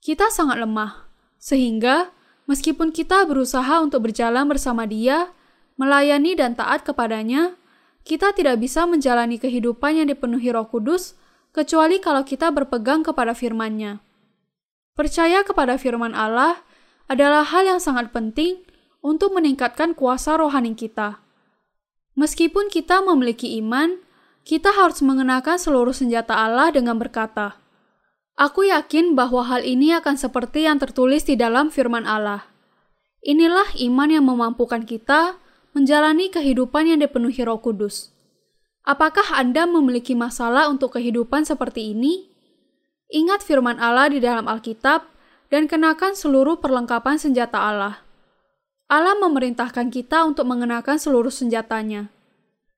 Kita 0.01 0.33
sangat 0.33 0.57
lemah, 0.57 1.05
sehingga 1.37 2.09
meskipun 2.47 2.95
kita 2.95 3.27
berusaha 3.27 3.83
untuk 3.83 4.09
berjalan 4.09 4.47
bersama 4.47 4.87
Dia, 4.87 5.29
melayani 5.77 6.33
dan 6.33 6.55
taat 6.57 6.81
kepadanya, 6.81 7.53
kita 8.07 8.31
tidak 8.33 8.63
bisa 8.63 8.87
menjalani 8.87 9.37
kehidupan 9.37 9.99
yang 9.99 10.07
dipenuhi 10.07 10.49
Roh 10.49 10.65
Kudus 10.65 11.19
kecuali 11.51 11.99
kalau 11.99 12.23
kita 12.23 12.49
berpegang 12.49 13.03
kepada 13.03 13.35
firman-Nya. 13.35 13.99
Percaya 14.97 15.45
kepada 15.45 15.77
firman 15.77 16.15
Allah 16.17 16.63
adalah 17.05 17.45
hal 17.45 17.67
yang 17.67 17.83
sangat 17.83 18.09
penting 18.09 18.65
untuk 19.03 19.35
meningkatkan 19.35 19.93
kuasa 19.93 20.39
rohani 20.39 20.73
kita. 20.73 21.21
Meskipun 22.17 22.73
kita 22.73 23.05
memiliki 23.05 23.61
iman, 23.61 24.01
kita 24.41 24.73
harus 24.73 25.03
mengenakan 25.05 25.59
seluruh 25.61 25.93
senjata 25.93 26.33
Allah 26.33 26.73
dengan 26.73 26.97
berkata, 26.97 27.59
Aku 28.37 28.69
yakin 28.69 29.17
bahwa 29.17 29.41
hal 29.49 29.65
ini 29.65 29.97
akan 29.97 30.13
seperti 30.13 30.69
yang 30.69 30.77
tertulis 30.77 31.25
di 31.25 31.33
dalam 31.33 31.73
firman 31.73 32.05
Allah. 32.05 32.45
Inilah 33.25 33.73
iman 33.81 34.09
yang 34.13 34.29
memampukan 34.29 34.85
kita 34.85 35.41
menjalani 35.73 36.29
kehidupan 36.29 36.85
yang 36.85 37.01
dipenuhi 37.01 37.41
roh 37.41 37.57
kudus. 37.57 38.13
Apakah 38.85 39.25
Anda 39.33 39.65
memiliki 39.65 40.13
masalah 40.13 40.69
untuk 40.69 40.95
kehidupan 40.95 41.49
seperti 41.49 41.97
ini? 41.97 42.29
Ingat 43.09 43.41
firman 43.41 43.81
Allah 43.81 44.13
di 44.13 44.21
dalam 44.21 44.45
Alkitab 44.45 45.09
dan 45.49 45.65
kenakan 45.65 46.13
seluruh 46.13 46.61
perlengkapan 46.61 47.17
senjata 47.17 47.57
Allah. 47.57 48.05
Allah 48.87 49.17
memerintahkan 49.19 49.89
kita 49.91 50.23
untuk 50.23 50.45
mengenakan 50.47 50.95
seluruh 51.01 51.33
senjatanya. 51.33 52.13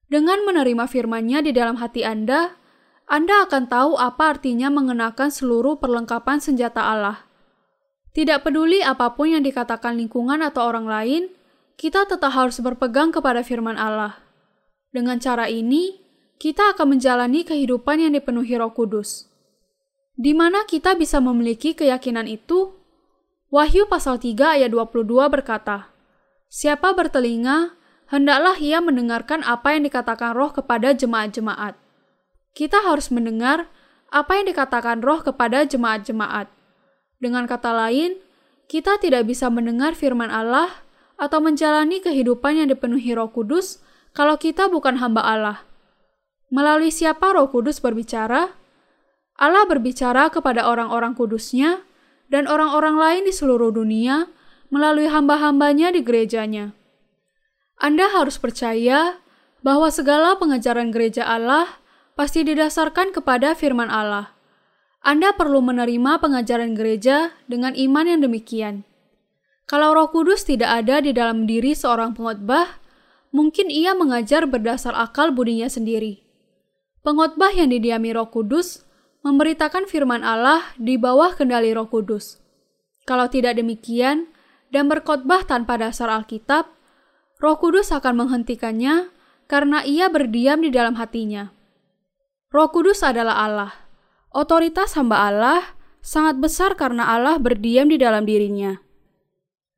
Dengan 0.10 0.42
menerima 0.42 0.90
firman-Nya 0.90 1.46
di 1.46 1.52
dalam 1.54 1.78
hati 1.78 2.02
Anda, 2.02 2.58
Anda 3.10 3.50
akan 3.50 3.66
tahu 3.66 3.98
apa 3.98 4.38
artinya 4.38 4.70
mengenakan 4.70 5.34
seluruh 5.34 5.82
perlengkapan 5.82 6.38
senjata 6.38 6.86
Allah. 6.86 7.26
Tidak 8.14 8.46
peduli 8.46 8.86
apa 8.86 9.18
pun 9.18 9.34
yang 9.34 9.42
dikatakan 9.42 9.98
lingkungan 9.98 10.46
atau 10.46 10.70
orang 10.70 10.86
lain, 10.86 11.34
kita 11.74 12.06
tetap 12.06 12.30
harus 12.38 12.62
berpegang 12.62 13.10
kepada 13.10 13.42
firman 13.42 13.82
Allah. 13.82 14.22
Dengan 14.94 15.18
cara 15.18 15.50
ini, 15.50 15.98
kita 16.38 16.78
akan 16.78 17.02
menjalani 17.02 17.42
kehidupan 17.50 17.98
yang 17.98 18.14
dipenuhi 18.14 18.54
Roh 18.62 18.78
Kudus. 18.78 19.26
Di 20.14 20.38
mana 20.38 20.70
kita 20.70 20.94
bisa 20.94 21.18
memiliki 21.18 21.74
keyakinan 21.74 22.30
itu? 22.30 22.78
Wahyu 23.50 23.90
pasal 23.90 24.22
3 24.22 24.62
ayat 24.62 24.70
22 24.70 25.10
berkata, 25.34 25.90
Siapa 26.46 26.94
bertelinga, 26.94 27.74
hendaklah 28.14 28.54
ia 28.62 28.78
mendengarkan 28.86 29.42
apa 29.42 29.74
yang 29.74 29.90
dikatakan 29.90 30.38
roh 30.38 30.54
kepada 30.54 30.94
jemaat-jemaat. 30.94 31.89
Kita 32.60 32.84
harus 32.84 33.08
mendengar 33.08 33.72
apa 34.12 34.36
yang 34.36 34.52
dikatakan 34.52 35.00
roh 35.00 35.24
kepada 35.24 35.64
jemaat-jemaat. 35.64 36.52
Dengan 37.24 37.48
kata 37.48 37.72
lain, 37.72 38.20
kita 38.68 39.00
tidak 39.00 39.32
bisa 39.32 39.48
mendengar 39.48 39.96
firman 39.96 40.28
Allah 40.28 40.84
atau 41.16 41.40
menjalani 41.40 42.04
kehidupan 42.04 42.60
yang 42.60 42.68
dipenuhi 42.68 43.16
roh 43.16 43.32
kudus 43.32 43.80
kalau 44.12 44.36
kita 44.36 44.68
bukan 44.68 45.00
hamba 45.00 45.24
Allah. 45.24 45.64
Melalui 46.52 46.92
siapa 46.92 47.32
roh 47.32 47.48
kudus 47.48 47.80
berbicara? 47.80 48.52
Allah 49.40 49.64
berbicara 49.64 50.28
kepada 50.28 50.68
orang-orang 50.68 51.16
kudusnya 51.16 51.88
dan 52.28 52.44
orang-orang 52.44 53.00
lain 53.00 53.24
di 53.24 53.32
seluruh 53.32 53.72
dunia 53.72 54.28
melalui 54.68 55.08
hamba-hambanya 55.08 55.96
di 55.96 56.04
gerejanya. 56.04 56.76
Anda 57.80 58.12
harus 58.12 58.36
percaya 58.36 59.24
bahwa 59.64 59.88
segala 59.88 60.36
pengajaran 60.36 60.92
gereja 60.92 61.24
Allah 61.24 61.80
pasti 62.20 62.44
didasarkan 62.44 63.16
kepada 63.16 63.56
firman 63.56 63.88
Allah. 63.88 64.36
Anda 65.00 65.32
perlu 65.32 65.64
menerima 65.64 66.20
pengajaran 66.20 66.76
gereja 66.76 67.32
dengan 67.48 67.72
iman 67.72 68.04
yang 68.04 68.20
demikian. 68.20 68.84
Kalau 69.64 69.96
Roh 69.96 70.12
Kudus 70.12 70.44
tidak 70.44 70.84
ada 70.84 71.00
di 71.00 71.16
dalam 71.16 71.48
diri 71.48 71.72
seorang 71.72 72.12
pengotbah, 72.12 72.84
mungkin 73.32 73.72
ia 73.72 73.96
mengajar 73.96 74.44
berdasar 74.52 74.92
akal 75.00 75.32
budinya 75.32 75.72
sendiri. 75.72 76.20
Pengotbah 77.08 77.56
yang 77.56 77.72
didiami 77.72 78.12
Roh 78.12 78.28
Kudus 78.28 78.84
memberitakan 79.24 79.88
firman 79.88 80.20
Allah 80.20 80.76
di 80.76 81.00
bawah 81.00 81.40
kendali 81.40 81.72
Roh 81.72 81.88
Kudus. 81.88 82.44
Kalau 83.08 83.32
tidak 83.32 83.56
demikian 83.56 84.28
dan 84.76 84.92
berkhotbah 84.92 85.48
tanpa 85.48 85.80
dasar 85.80 86.12
Alkitab, 86.12 86.68
Roh 87.40 87.56
Kudus 87.56 87.96
akan 87.96 88.28
menghentikannya 88.28 89.08
karena 89.48 89.88
ia 89.88 90.12
berdiam 90.12 90.60
di 90.60 90.68
dalam 90.68 91.00
hatinya. 91.00 91.56
Roh 92.50 92.74
Kudus 92.74 93.06
adalah 93.06 93.46
Allah. 93.46 93.74
Otoritas 94.34 94.98
hamba 94.98 95.30
Allah 95.30 95.78
sangat 96.02 96.42
besar 96.42 96.74
karena 96.74 97.06
Allah 97.06 97.38
berdiam 97.38 97.86
di 97.86 98.02
dalam 98.02 98.26
dirinya. 98.26 98.82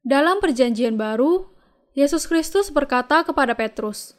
Dalam 0.07 0.39
Perjanjian 0.39 0.95
Baru, 0.95 1.51
Yesus 1.91 2.31
Kristus 2.31 2.71
berkata 2.71 3.27
kepada 3.27 3.59
Petrus, 3.59 4.15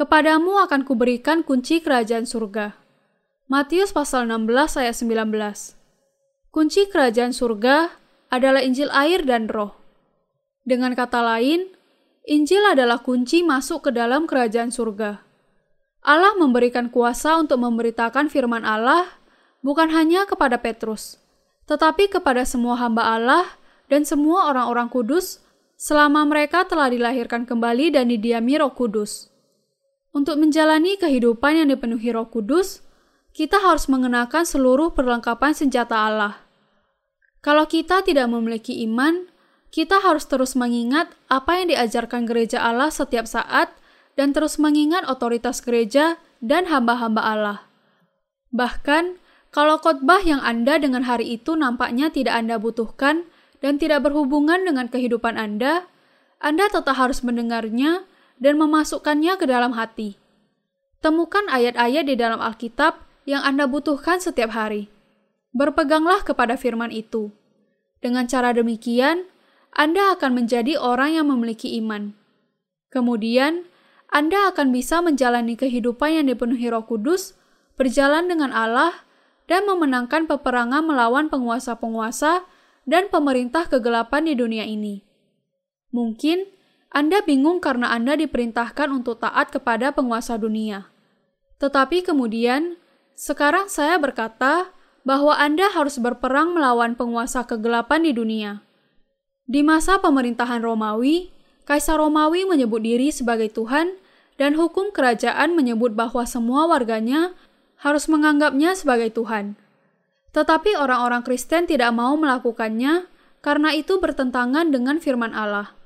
"Kepadamu 0.00 0.64
akan 0.64 0.88
kuberikan 0.88 1.44
kunci 1.44 1.84
kerajaan 1.84 2.24
surga." 2.24 2.72
Matius 3.52 3.92
pasal 3.92 4.32
16 4.32 4.80
ayat 4.80 4.96
19. 4.96 5.76
Kunci 6.48 6.88
kerajaan 6.88 7.36
surga 7.36 7.92
adalah 8.32 8.64
Injil 8.64 8.88
air 8.96 9.20
dan 9.28 9.44
Roh. 9.52 9.76
Dengan 10.64 10.96
kata 10.96 11.20
lain, 11.20 11.68
Injil 12.24 12.64
adalah 12.64 13.04
kunci 13.04 13.44
masuk 13.44 13.84
ke 13.84 13.90
dalam 13.92 14.24
kerajaan 14.24 14.72
surga. 14.72 15.23
Allah 16.04 16.36
memberikan 16.36 16.92
kuasa 16.92 17.40
untuk 17.40 17.64
memberitakan 17.64 18.28
firman 18.28 18.60
Allah 18.60 19.08
bukan 19.64 19.88
hanya 19.88 20.28
kepada 20.28 20.60
Petrus, 20.60 21.16
tetapi 21.64 22.12
kepada 22.12 22.44
semua 22.44 22.76
hamba 22.76 23.08
Allah 23.08 23.56
dan 23.88 24.04
semua 24.04 24.52
orang-orang 24.52 24.92
kudus 24.92 25.40
selama 25.80 26.28
mereka 26.28 26.68
telah 26.68 26.92
dilahirkan 26.92 27.48
kembali 27.48 27.96
dan 27.96 28.12
didiami 28.12 28.60
Roh 28.60 28.76
Kudus. 28.76 29.32
Untuk 30.12 30.38
menjalani 30.38 31.00
kehidupan 31.00 31.64
yang 31.64 31.68
dipenuhi 31.72 32.12
Roh 32.12 32.28
Kudus, 32.28 32.84
kita 33.34 33.58
harus 33.58 33.90
mengenakan 33.90 34.46
seluruh 34.46 34.94
perlengkapan 34.94 35.56
senjata 35.56 36.06
Allah. 36.06 36.38
Kalau 37.42 37.66
kita 37.66 38.04
tidak 38.06 38.30
memiliki 38.30 38.84
iman, 38.86 39.26
kita 39.74 39.98
harus 39.98 40.22
terus 40.28 40.54
mengingat 40.54 41.10
apa 41.26 41.58
yang 41.58 41.74
diajarkan 41.74 42.30
gereja 42.30 42.62
Allah 42.62 42.94
setiap 42.94 43.26
saat 43.26 43.74
dan 44.14 44.34
terus 44.34 44.58
mengingat 44.58 45.06
otoritas 45.06 45.62
gereja 45.62 46.18
dan 46.38 46.70
hamba-hamba 46.70 47.22
Allah. 47.22 47.58
Bahkan, 48.54 49.18
kalau 49.50 49.78
khotbah 49.78 50.22
yang 50.22 50.42
Anda 50.42 50.78
dengan 50.78 51.06
hari 51.06 51.38
itu 51.38 51.54
nampaknya 51.54 52.10
tidak 52.10 52.34
Anda 52.38 52.58
butuhkan 52.58 53.26
dan 53.62 53.78
tidak 53.78 54.06
berhubungan 54.06 54.66
dengan 54.66 54.90
kehidupan 54.90 55.38
Anda, 55.38 55.86
Anda 56.42 56.70
tetap 56.70 56.94
harus 56.98 57.22
mendengarnya 57.22 58.06
dan 58.38 58.58
memasukkannya 58.58 59.34
ke 59.38 59.46
dalam 59.46 59.74
hati. 59.74 60.18
Temukan 61.02 61.46
ayat-ayat 61.50 62.04
di 62.06 62.14
dalam 62.18 62.42
Alkitab 62.42 63.02
yang 63.26 63.42
Anda 63.42 63.70
butuhkan 63.70 64.18
setiap 64.18 64.54
hari. 64.54 64.90
Berpeganglah 65.54 66.26
kepada 66.26 66.58
firman 66.58 66.90
itu. 66.90 67.30
Dengan 68.02 68.26
cara 68.26 68.50
demikian, 68.50 69.30
anda 69.74 70.14
akan 70.14 70.38
menjadi 70.38 70.78
orang 70.78 71.18
yang 71.18 71.26
memiliki 71.26 71.74
iman. 71.82 72.14
Kemudian, 72.94 73.66
Anda 74.14 74.54
akan 74.54 74.70
bisa 74.70 75.02
menjalani 75.02 75.58
kehidupan 75.58 76.22
yang 76.22 76.30
dipenuhi 76.30 76.70
Roh 76.70 76.86
Kudus, 76.86 77.34
berjalan 77.74 78.30
dengan 78.30 78.54
Allah, 78.54 79.02
dan 79.50 79.66
memenangkan 79.66 80.30
peperangan 80.30 80.86
melawan 80.86 81.26
penguasa-penguasa 81.26 82.46
dan 82.86 83.10
pemerintah 83.10 83.66
kegelapan 83.66 84.30
di 84.30 84.38
dunia 84.38 84.62
ini. 84.70 85.02
Mungkin 85.90 86.46
Anda 86.94 87.26
bingung 87.26 87.58
karena 87.58 87.90
Anda 87.90 88.14
diperintahkan 88.14 88.86
untuk 88.94 89.18
taat 89.18 89.50
kepada 89.50 89.90
penguasa 89.90 90.38
dunia. 90.38 90.86
Tetapi 91.58 92.06
kemudian, 92.06 92.78
sekarang 93.18 93.66
saya 93.66 93.98
berkata 93.98 94.70
bahwa 95.02 95.34
Anda 95.34 95.74
harus 95.74 95.98
berperang 95.98 96.54
melawan 96.54 96.94
penguasa 96.94 97.42
kegelapan 97.42 98.06
di 98.06 98.14
dunia. 98.14 98.62
Di 99.50 99.66
masa 99.66 99.98
pemerintahan 99.98 100.62
Romawi, 100.62 101.34
Kaisar 101.66 101.98
Romawi 101.98 102.46
menyebut 102.46 102.78
diri 102.78 103.10
sebagai 103.10 103.50
Tuhan 103.50 104.03
dan 104.34 104.58
hukum 104.58 104.90
kerajaan 104.90 105.54
menyebut 105.54 105.94
bahwa 105.94 106.26
semua 106.26 106.66
warganya 106.66 107.34
harus 107.78 108.10
menganggapnya 108.10 108.74
sebagai 108.74 109.14
Tuhan. 109.14 109.54
Tetapi 110.34 110.74
orang-orang 110.74 111.22
Kristen 111.22 111.70
tidak 111.70 111.94
mau 111.94 112.18
melakukannya 112.18 113.06
karena 113.44 113.70
itu 113.76 114.02
bertentangan 114.02 114.74
dengan 114.74 114.98
firman 114.98 115.30
Allah. 115.30 115.76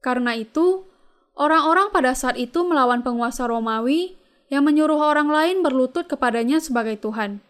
Karena 0.00 0.32
itu, 0.38 0.88
orang-orang 1.36 1.92
pada 1.92 2.16
saat 2.16 2.40
itu 2.40 2.64
melawan 2.64 3.04
penguasa 3.04 3.44
Romawi 3.44 4.16
yang 4.48 4.64
menyuruh 4.64 5.00
orang 5.00 5.28
lain 5.28 5.60
berlutut 5.60 6.08
kepadanya 6.08 6.62
sebagai 6.62 6.96
Tuhan. 7.00 7.44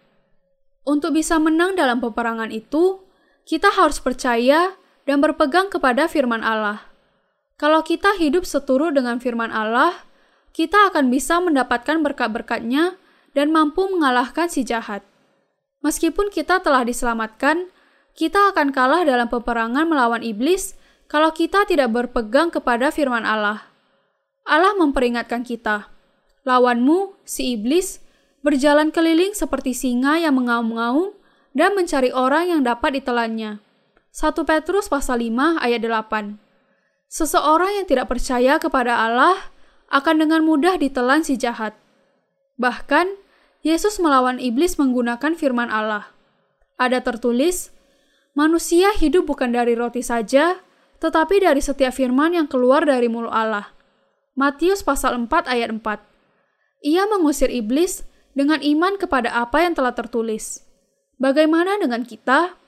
Untuk 0.84 1.14
bisa 1.14 1.38
menang 1.38 1.78
dalam 1.78 2.00
peperangan 2.02 2.50
itu, 2.50 3.04
kita 3.44 3.70
harus 3.72 4.00
percaya 4.00 4.74
dan 5.04 5.20
berpegang 5.20 5.68
kepada 5.68 6.08
firman 6.08 6.40
Allah. 6.40 6.88
Kalau 7.60 7.84
kita 7.84 8.16
hidup 8.18 8.48
seturut 8.48 8.96
dengan 8.96 9.20
firman 9.20 9.52
Allah, 9.52 9.94
kita 10.54 10.94
akan 10.94 11.10
bisa 11.10 11.42
mendapatkan 11.42 11.98
berkat-berkatnya 12.00 12.94
dan 13.34 13.50
mampu 13.50 13.90
mengalahkan 13.90 14.46
si 14.46 14.62
jahat. 14.62 15.02
Meskipun 15.82 16.30
kita 16.30 16.62
telah 16.62 16.86
diselamatkan, 16.86 17.68
kita 18.14 18.54
akan 18.54 18.70
kalah 18.70 19.02
dalam 19.02 19.26
peperangan 19.26 19.84
melawan 19.90 20.22
iblis 20.22 20.78
kalau 21.10 21.34
kita 21.34 21.66
tidak 21.66 21.90
berpegang 21.90 22.54
kepada 22.54 22.94
firman 22.94 23.26
Allah. 23.26 23.66
Allah 24.46 24.78
memperingatkan 24.78 25.42
kita, 25.42 25.90
lawanmu, 26.46 27.18
si 27.26 27.58
iblis, 27.58 27.98
berjalan 28.46 28.94
keliling 28.94 29.34
seperti 29.34 29.74
singa 29.74 30.22
yang 30.22 30.38
mengaum-ngaum 30.38 31.18
dan 31.50 31.74
mencari 31.74 32.14
orang 32.14 32.54
yang 32.54 32.60
dapat 32.62 33.02
ditelannya. 33.02 33.58
1 34.14 34.30
Petrus 34.46 34.86
pasal 34.86 35.18
5 35.18 35.58
ayat 35.58 35.82
8. 35.82 36.38
Seseorang 37.10 37.82
yang 37.82 37.86
tidak 37.90 38.06
percaya 38.06 38.62
kepada 38.62 39.02
Allah 39.02 39.53
akan 39.94 40.26
dengan 40.26 40.42
mudah 40.42 40.74
ditelan 40.74 41.22
si 41.22 41.38
jahat. 41.38 41.78
Bahkan, 42.58 43.14
Yesus 43.62 44.02
melawan 44.02 44.42
iblis 44.42 44.74
menggunakan 44.74 45.38
firman 45.38 45.70
Allah. 45.70 46.10
Ada 46.74 47.00
tertulis, 47.00 47.70
manusia 48.34 48.90
hidup 48.98 49.30
bukan 49.30 49.54
dari 49.54 49.78
roti 49.78 50.02
saja, 50.02 50.58
tetapi 50.98 51.38
dari 51.38 51.62
setiap 51.62 51.94
firman 51.94 52.34
yang 52.34 52.50
keluar 52.50 52.82
dari 52.82 53.06
mulut 53.06 53.30
Allah. 53.30 53.70
Matius 54.34 54.82
pasal 54.82 55.14
4 55.14 55.46
ayat 55.46 55.70
4. 55.70 56.02
Ia 56.82 57.06
mengusir 57.06 57.48
iblis 57.54 58.02
dengan 58.34 58.58
iman 58.58 58.98
kepada 58.98 59.30
apa 59.30 59.62
yang 59.62 59.78
telah 59.78 59.94
tertulis. 59.94 60.66
Bagaimana 61.22 61.78
dengan 61.78 62.02
kita? 62.02 62.58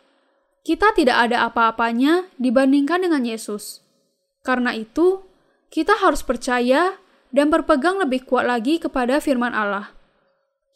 kita 0.67 0.91
tidak 0.99 1.31
ada 1.31 1.47
apa-apanya 1.47 2.27
dibandingkan 2.43 2.99
dengan 2.99 3.23
Yesus. 3.23 3.87
Karena 4.43 4.75
itu, 4.75 5.23
kita 5.71 5.95
harus 6.03 6.27
percaya 6.27 6.99
dan 7.35 7.51
berpegang 7.51 7.99
lebih 8.03 8.27
kuat 8.27 8.47
lagi 8.47 8.79
kepada 8.79 9.19
firman 9.23 9.55
Allah. 9.55 9.95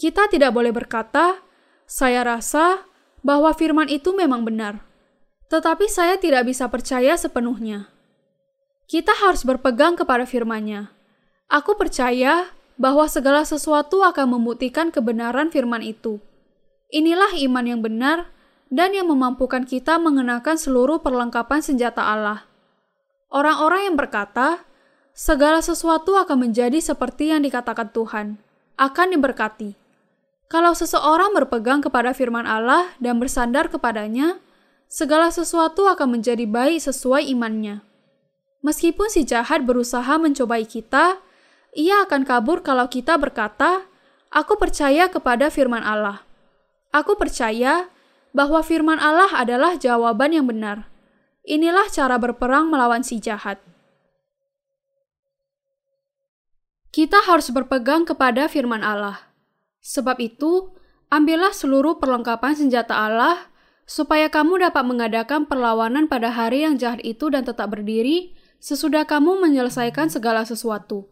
Kita 0.00 0.30
tidak 0.32 0.56
boleh 0.56 0.72
berkata, 0.72 1.42
"Saya 1.84 2.24
rasa 2.24 2.88
bahwa 3.20 3.52
firman 3.52 3.90
itu 3.90 4.16
memang 4.16 4.46
benar." 4.46 4.80
Tetapi 5.50 5.90
saya 5.90 6.14
tidak 6.16 6.46
bisa 6.46 6.70
percaya 6.70 7.18
sepenuhnya. 7.18 7.90
Kita 8.86 9.14
harus 9.18 9.42
berpegang 9.42 9.98
kepada 9.98 10.22
firman-Nya. 10.22 10.90
Aku 11.50 11.74
percaya 11.74 12.54
bahwa 12.78 13.04
segala 13.10 13.42
sesuatu 13.42 14.06
akan 14.06 14.38
membuktikan 14.38 14.94
kebenaran 14.94 15.50
firman 15.50 15.82
itu. 15.82 16.22
Inilah 16.90 17.34
iman 17.44 17.66
yang 17.66 17.82
benar 17.82 18.30
dan 18.70 18.94
yang 18.94 19.10
memampukan 19.10 19.66
kita 19.66 19.98
mengenakan 19.98 20.54
seluruh 20.54 21.02
perlengkapan 21.02 21.60
senjata 21.60 22.06
Allah. 22.06 22.46
Orang-orang 23.30 23.90
yang 23.90 23.96
berkata, 23.98 24.62
segala 25.12 25.60
sesuatu 25.60 26.16
akan 26.16 26.50
menjadi 26.50 26.78
seperti 26.80 27.34
yang 27.34 27.42
dikatakan 27.44 27.90
Tuhan, 27.90 28.40
akan 28.80 29.06
diberkati. 29.12 29.76
Kalau 30.50 30.74
seseorang 30.74 31.30
berpegang 31.30 31.78
kepada 31.78 32.10
firman 32.10 32.42
Allah 32.42 32.90
dan 32.98 33.22
bersandar 33.22 33.70
kepadanya, 33.70 34.42
segala 34.90 35.30
sesuatu 35.30 35.86
akan 35.86 36.18
menjadi 36.18 36.42
baik 36.48 36.82
sesuai 36.82 37.30
imannya. 37.30 37.86
Meskipun 38.60 39.06
si 39.08 39.22
jahat 39.22 39.62
berusaha 39.62 40.18
mencobai 40.18 40.66
kita, 40.66 41.22
ia 41.72 42.02
akan 42.02 42.26
kabur 42.26 42.66
kalau 42.66 42.90
kita 42.90 43.14
berkata, 43.14 43.86
"Aku 44.34 44.58
percaya 44.58 45.06
kepada 45.06 45.48
firman 45.48 45.86
Allah." 45.86 46.26
Aku 46.90 47.14
percaya 47.14 47.86
bahwa 48.34 48.58
firman 48.66 48.98
Allah 48.98 49.30
adalah 49.30 49.78
jawaban 49.78 50.34
yang 50.34 50.50
benar. 50.50 50.90
Inilah 51.46 51.86
cara 51.86 52.18
berperang 52.18 52.66
melawan 52.66 53.06
si 53.06 53.22
jahat. 53.22 53.62
Kita 57.00 57.16
harus 57.24 57.48
berpegang 57.48 58.04
kepada 58.04 58.44
firman 58.44 58.84
Allah. 58.84 59.32
Sebab 59.80 60.20
itu, 60.20 60.76
ambillah 61.08 61.48
seluruh 61.48 61.96
perlengkapan 61.96 62.52
senjata 62.52 62.92
Allah 62.92 63.48
supaya 63.88 64.28
kamu 64.28 64.60
dapat 64.68 64.84
mengadakan 64.84 65.48
perlawanan 65.48 66.12
pada 66.12 66.28
hari 66.28 66.60
yang 66.60 66.76
jahat 66.76 67.00
itu 67.00 67.32
dan 67.32 67.48
tetap 67.48 67.72
berdiri 67.72 68.36
sesudah 68.60 69.08
kamu 69.08 69.40
menyelesaikan 69.40 70.12
segala 70.12 70.44
sesuatu. 70.44 71.08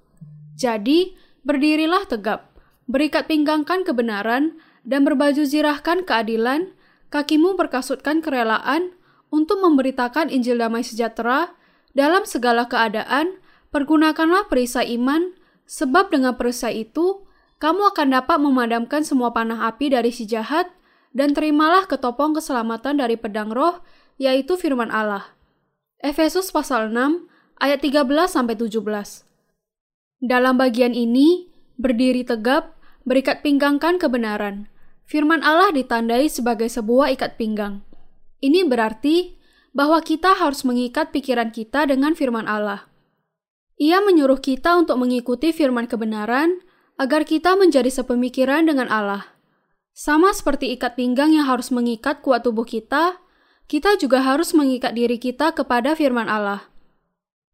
Jadi, 0.60 1.16
berdirilah 1.48 2.04
tegap, 2.04 2.52
berikat 2.84 3.24
pinggangkan 3.24 3.80
kebenaran, 3.88 4.60
dan 4.84 5.08
berbaju 5.08 5.40
zirahkan 5.40 6.04
keadilan, 6.04 6.68
kakimu 7.08 7.56
berkasutkan 7.56 8.20
kerelaan 8.20 8.92
untuk 9.32 9.64
memberitakan 9.64 10.28
Injil 10.28 10.60
damai 10.60 10.84
sejahtera 10.84 11.56
dalam 11.96 12.28
segala 12.28 12.68
keadaan, 12.68 13.40
pergunakanlah 13.72 14.52
perisai 14.52 14.92
iman, 14.92 15.37
sebab 15.68 16.08
dengan 16.08 16.34
perisai 16.40 16.88
itu, 16.88 17.28
kamu 17.60 17.92
akan 17.92 18.16
dapat 18.16 18.40
memadamkan 18.40 19.04
semua 19.04 19.36
panah 19.36 19.68
api 19.68 19.92
dari 19.92 20.08
si 20.08 20.24
jahat, 20.24 20.72
dan 21.12 21.36
terimalah 21.36 21.84
ketopong 21.84 22.32
keselamatan 22.32 22.98
dari 22.98 23.20
pedang 23.20 23.52
roh, 23.52 23.84
yaitu 24.16 24.56
firman 24.56 24.88
Allah. 24.88 25.36
Efesus 26.00 26.48
pasal 26.48 26.88
6 26.88 27.28
ayat 27.60 27.84
13-17 27.84 28.72
Dalam 30.24 30.54
bagian 30.56 30.96
ini, 30.96 31.52
berdiri 31.76 32.24
tegap, 32.24 32.74
berikat 33.04 33.44
pinggangkan 33.44 34.00
kebenaran, 34.00 34.70
Firman 35.08 35.40
Allah 35.40 35.72
ditandai 35.72 36.28
sebagai 36.28 36.68
sebuah 36.68 37.08
ikat 37.16 37.40
pinggang. 37.40 37.80
Ini 38.44 38.68
berarti 38.68 39.40
bahwa 39.72 40.04
kita 40.04 40.36
harus 40.36 40.68
mengikat 40.68 41.16
pikiran 41.16 41.48
kita 41.48 41.88
dengan 41.88 42.12
firman 42.12 42.44
Allah. 42.44 42.87
Ia 43.78 44.02
menyuruh 44.02 44.42
kita 44.42 44.74
untuk 44.74 44.98
mengikuti 44.98 45.54
firman 45.54 45.86
kebenaran 45.86 46.58
agar 46.98 47.22
kita 47.22 47.54
menjadi 47.54 47.88
sepemikiran 47.94 48.66
dengan 48.66 48.90
Allah. 48.90 49.38
Sama 49.94 50.34
seperti 50.34 50.74
ikat 50.74 50.98
pinggang 50.98 51.30
yang 51.30 51.46
harus 51.46 51.70
mengikat 51.70 52.22
kuat 52.22 52.42
tubuh 52.42 52.66
kita, 52.66 53.22
kita 53.70 53.94
juga 53.98 54.22
harus 54.22 54.50
mengikat 54.50 54.98
diri 54.98 55.18
kita 55.22 55.54
kepada 55.54 55.94
firman 55.94 56.26
Allah. 56.26 56.66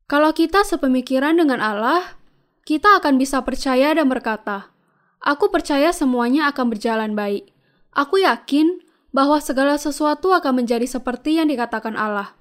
Kalau 0.09 0.33
kita 0.33 0.65
sepemikiran 0.65 1.37
dengan 1.37 1.61
Allah, 1.61 2.17
kita 2.65 3.01
akan 3.01 3.21
bisa 3.21 3.45
percaya 3.45 3.93
dan 3.93 4.09
berkata, 4.09 4.73
"Aku 5.21 5.53
percaya 5.53 5.93
semuanya 5.93 6.49
akan 6.53 6.73
berjalan 6.73 7.13
baik. 7.13 7.53
Aku 7.93 8.21
yakin 8.21 8.81
bahwa 9.13 9.41
segala 9.41 9.77
sesuatu 9.77 10.33
akan 10.33 10.65
menjadi 10.65 10.89
seperti 10.89 11.37
yang 11.41 11.49
dikatakan 11.53 11.97
Allah." 11.97 12.37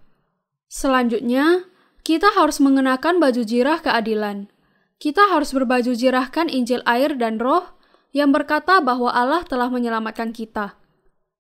Selanjutnya, 0.72 1.68
kita 2.04 2.36
harus 2.36 2.60
mengenakan 2.60 3.24
baju 3.24 3.48
jirah 3.48 3.80
keadilan. 3.80 4.52
Kita 5.00 5.32
harus 5.32 5.56
berbaju 5.56 5.96
jirahkan 5.96 6.52
Injil 6.52 6.84
air 6.84 7.16
dan 7.16 7.40
roh 7.40 7.80
yang 8.12 8.36
berkata 8.36 8.84
bahwa 8.84 9.08
Allah 9.08 9.48
telah 9.48 9.72
menyelamatkan 9.72 10.36
kita. 10.36 10.76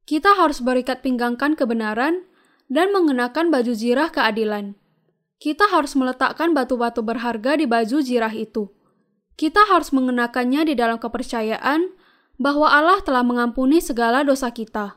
Kita 0.07 0.39
harus 0.39 0.63
berikat 0.63 1.03
pinggangkan 1.03 1.59
kebenaran 1.59 2.23
dan 2.71 2.95
mengenakan 2.95 3.51
baju 3.51 3.75
jirah 3.75 4.07
keadilan. 4.07 4.79
Kita 5.35 5.67
harus 5.67 5.99
meletakkan 5.99 6.55
batu-batu 6.55 7.03
berharga 7.03 7.59
di 7.59 7.67
baju 7.67 7.99
jirah 7.99 8.31
itu. 8.31 8.71
Kita 9.35 9.67
harus 9.67 9.91
mengenakannya 9.91 10.63
di 10.71 10.79
dalam 10.79 10.95
kepercayaan 10.95 11.91
bahwa 12.39 12.71
Allah 12.71 13.03
telah 13.03 13.23
mengampuni 13.27 13.83
segala 13.83 14.23
dosa 14.23 14.47
kita. 14.47 14.95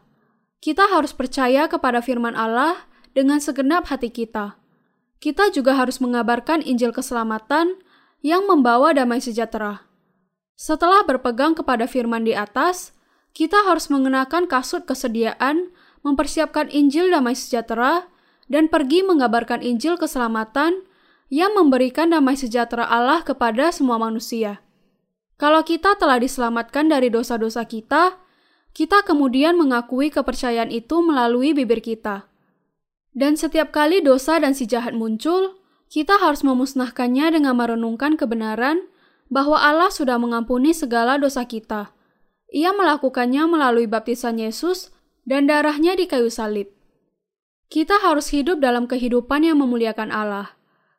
Kita 0.63 0.87
harus 0.95 1.11
percaya 1.11 1.67
kepada 1.67 1.99
firman 1.99 2.39
Allah 2.39 2.87
dengan 3.19 3.43
segenap 3.43 3.91
hati 3.91 4.15
kita 4.15 4.55
kita 5.21 5.49
juga 5.53 5.77
harus 5.77 5.99
mengabarkan 5.99 6.61
Injil 6.61 6.93
keselamatan 6.93 7.81
yang 8.21 8.45
membawa 8.45 8.93
damai 8.93 9.23
sejahtera. 9.23 9.87
Setelah 10.57 11.05
berpegang 11.05 11.53
kepada 11.53 11.85
firman 11.85 12.25
di 12.25 12.33
atas, 12.33 12.97
kita 13.37 13.69
harus 13.69 13.93
mengenakan 13.93 14.49
kasut 14.49 14.89
kesediaan, 14.89 15.69
mempersiapkan 16.01 16.73
Injil 16.73 17.13
damai 17.13 17.37
sejahtera, 17.37 18.09
dan 18.49 18.73
pergi 18.73 19.05
mengabarkan 19.05 19.61
Injil 19.61 20.01
keselamatan 20.01 20.87
yang 21.29 21.53
memberikan 21.59 22.09
damai 22.09 22.39
sejahtera 22.39 22.87
Allah 22.87 23.21
kepada 23.27 23.75
semua 23.75 23.99
manusia. 23.99 24.63
Kalau 25.37 25.61
kita 25.67 25.99
telah 26.01 26.17
diselamatkan 26.17 26.89
dari 26.89 27.13
dosa-dosa 27.13 27.69
kita, 27.69 28.17
kita 28.73 29.05
kemudian 29.05 29.59
mengakui 29.59 30.09
kepercayaan 30.09 30.73
itu 30.73 31.05
melalui 31.05 31.53
bibir 31.53 31.85
kita. 31.85 32.25
Dan 33.17 33.41
setiap 33.41 33.73
kali 33.73 34.05
dosa 34.05 34.37
dan 34.37 34.53
si 34.53 34.69
jahat 34.69 34.93
muncul, 34.93 35.57
kita 35.89 36.21
harus 36.21 36.45
memusnahkannya 36.45 37.41
dengan 37.41 37.57
merenungkan 37.57 38.21
kebenaran 38.21 38.93
bahwa 39.33 39.57
Allah 39.57 39.89
sudah 39.89 40.21
mengampuni 40.21 40.77
segala 40.77 41.17
dosa 41.17 41.49
kita. 41.49 41.97
Ia 42.53 42.77
melakukannya 42.77 43.49
melalui 43.49 43.89
baptisan 43.89 44.37
Yesus 44.37 44.93
dan 45.25 45.49
darahnya 45.49 45.97
di 45.97 46.05
kayu 46.05 46.29
salib. 46.29 46.69
Kita 47.73 47.99
harus 48.05 48.31
hidup 48.31 48.61
dalam 48.63 48.85
kehidupan 48.85 49.43
yang 49.43 49.59
memuliakan 49.59 50.13
Allah. 50.13 50.55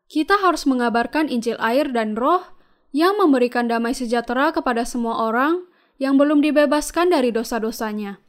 Kita 0.09 0.41
harus 0.41 0.67
mengabarkan 0.67 1.31
Injil 1.31 1.55
air 1.61 1.87
dan 1.93 2.17
roh 2.17 2.43
yang 2.91 3.15
memberikan 3.15 3.69
damai 3.69 3.95
sejahtera 3.95 4.51
kepada 4.51 4.83
semua 4.83 5.21
orang 5.21 5.69
yang 6.01 6.17
belum 6.17 6.43
dibebaskan 6.43 7.13
dari 7.13 7.29
dosa-dosanya. 7.29 8.19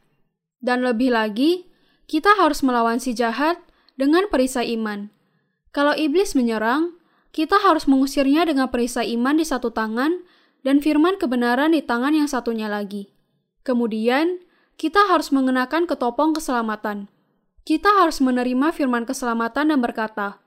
Dan 0.61 0.85
lebih 0.85 1.11
lagi, 1.11 1.67
kita 2.07 2.35
harus 2.39 2.63
melawan 2.63 3.01
si 3.01 3.15
jahat 3.15 3.59
dengan 3.99 4.31
perisai 4.31 4.71
iman. 4.79 5.11
Kalau 5.75 5.91
iblis 5.91 6.31
menyerang, 6.31 6.95
kita 7.35 7.59
harus 7.59 7.83
mengusirnya 7.83 8.47
dengan 8.47 8.71
perisai 8.71 9.11
iman 9.19 9.35
di 9.35 9.43
satu 9.43 9.75
tangan 9.75 10.23
dan 10.63 10.79
firman 10.79 11.19
kebenaran 11.19 11.75
di 11.75 11.83
tangan 11.83 12.15
yang 12.15 12.31
satunya 12.31 12.71
lagi. 12.71 13.11
Kemudian, 13.67 14.39
kita 14.79 15.11
harus 15.11 15.35
mengenakan 15.35 15.83
ketopong 15.83 16.31
keselamatan. 16.31 17.11
Kita 17.67 17.91
harus 17.99 18.23
menerima 18.23 18.71
firman 18.71 19.03
keselamatan 19.03 19.75
dan 19.75 19.79
berkata, 19.83 20.39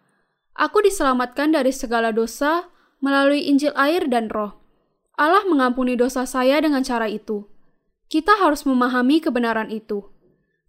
Aku 0.57 0.81
diselamatkan 0.81 1.53
dari 1.53 1.71
segala 1.71 2.11
dosa 2.11 2.73
melalui 3.05 3.47
Injil 3.47 3.77
air 3.77 4.09
dan 4.09 4.33
roh. 4.33 4.57
Allah 5.21 5.45
mengampuni 5.45 5.95
dosa 5.95 6.25
saya 6.25 6.57
dengan 6.65 6.81
cara 6.81 7.07
itu. 7.07 7.45
Kita 8.09 8.41
harus 8.41 8.65
memahami 8.65 9.21
kebenaran 9.21 9.69
itu. 9.69 10.09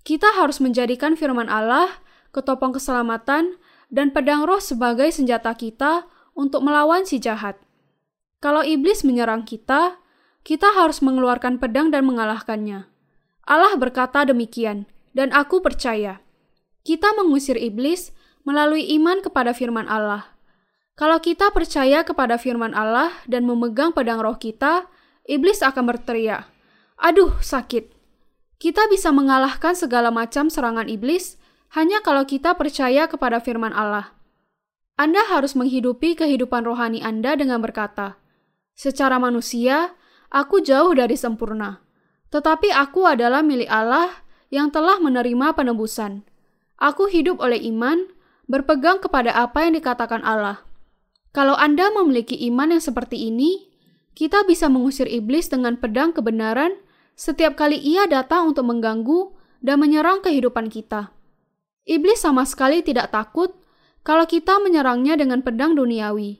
Kita 0.03 0.35
harus 0.35 0.59
menjadikan 0.59 1.15
firman 1.15 1.47
Allah 1.47 2.03
ketopong 2.33 2.73
keselamatan, 2.75 3.55
dan 3.93 4.09
pedang 4.09 4.43
roh 4.43 4.57
sebagai 4.57 5.13
senjata 5.13 5.53
kita 5.53 6.09
untuk 6.33 6.65
melawan 6.65 7.05
si 7.05 7.21
jahat. 7.21 7.61
Kalau 8.41 8.65
iblis 8.65 9.05
menyerang 9.05 9.45
kita, 9.45 10.01
kita 10.43 10.75
harus 10.75 10.99
mengeluarkan 10.99 11.61
pedang 11.61 11.93
dan 11.93 12.03
mengalahkannya. 12.03 12.89
Allah 13.47 13.73
berkata 13.79 14.27
demikian, 14.27 14.89
dan 15.15 15.31
aku 15.31 15.61
percaya. 15.61 16.19
Kita 16.83 17.15
mengusir 17.15 17.55
iblis 17.55 18.11
melalui 18.43 18.83
iman 18.99 19.23
kepada 19.23 19.55
firman 19.55 19.87
Allah. 19.87 20.33
Kalau 20.93 21.17
kita 21.23 21.49
percaya 21.55 22.03
kepada 22.03 22.35
firman 22.35 22.75
Allah 22.75 23.09
dan 23.25 23.47
memegang 23.47 23.95
pedang 23.95 24.19
roh 24.19 24.35
kita, 24.35 24.85
iblis 25.25 25.63
akan 25.63 25.89
berteriak, 25.89 26.45
"Aduh, 26.99 27.33
sakit!" 27.39 27.89
Kita 28.59 28.85
bisa 28.91 29.09
mengalahkan 29.09 29.73
segala 29.73 30.11
macam 30.13 30.51
serangan 30.51 30.87
iblis 30.91 31.39
hanya 31.73 32.05
kalau 32.05 32.21
kita 32.29 32.53
percaya 32.53 33.09
kepada 33.09 33.41
firman 33.41 33.73
Allah. 33.73 34.13
Anda 34.93 35.25
harus 35.25 35.57
menghidupi 35.57 36.13
kehidupan 36.13 36.69
rohani 36.69 37.01
Anda 37.01 37.33
dengan 37.33 37.65
berkata, 37.65 38.21
"Secara 38.77 39.17
manusia, 39.17 39.97
aku 40.29 40.61
jauh 40.61 40.93
dari 40.93 41.17
sempurna, 41.17 41.81
tetapi 42.29 42.69
aku 42.69 43.09
adalah 43.09 43.41
milik 43.41 43.65
Allah 43.73 44.21
yang 44.53 44.69
telah 44.69 45.01
menerima 45.01 45.57
penebusan. 45.57 46.21
Aku 46.77 47.09
hidup 47.09 47.41
oleh 47.41 47.57
iman, 47.73 48.05
berpegang 48.45 49.01
kepada 49.01 49.33
apa 49.33 49.65
yang 49.65 49.73
dikatakan 49.73 50.21
Allah." 50.21 50.61
Kalau 51.33 51.57
Anda 51.57 51.89
memiliki 51.89 52.37
iman 52.53 52.77
yang 52.77 52.83
seperti 52.85 53.17
ini, 53.33 53.73
kita 54.13 54.45
bisa 54.45 54.69
mengusir 54.69 55.09
iblis 55.09 55.49
dengan 55.49 55.81
pedang 55.81 56.13
kebenaran 56.13 56.77
setiap 57.17 57.57
kali 57.57 57.81
ia 57.81 58.05
datang 58.05 58.53
untuk 58.53 58.69
mengganggu 58.69 59.33
dan 59.65 59.81
menyerang 59.81 60.21
kehidupan 60.21 60.69
kita. 60.69 61.09
Iblis 61.83 62.23
sama 62.23 62.47
sekali 62.47 62.79
tidak 62.79 63.11
takut 63.11 63.51
kalau 64.07 64.23
kita 64.23 64.59
menyerangnya 64.63 65.19
dengan 65.19 65.43
pedang 65.43 65.75
duniawi. 65.75 66.39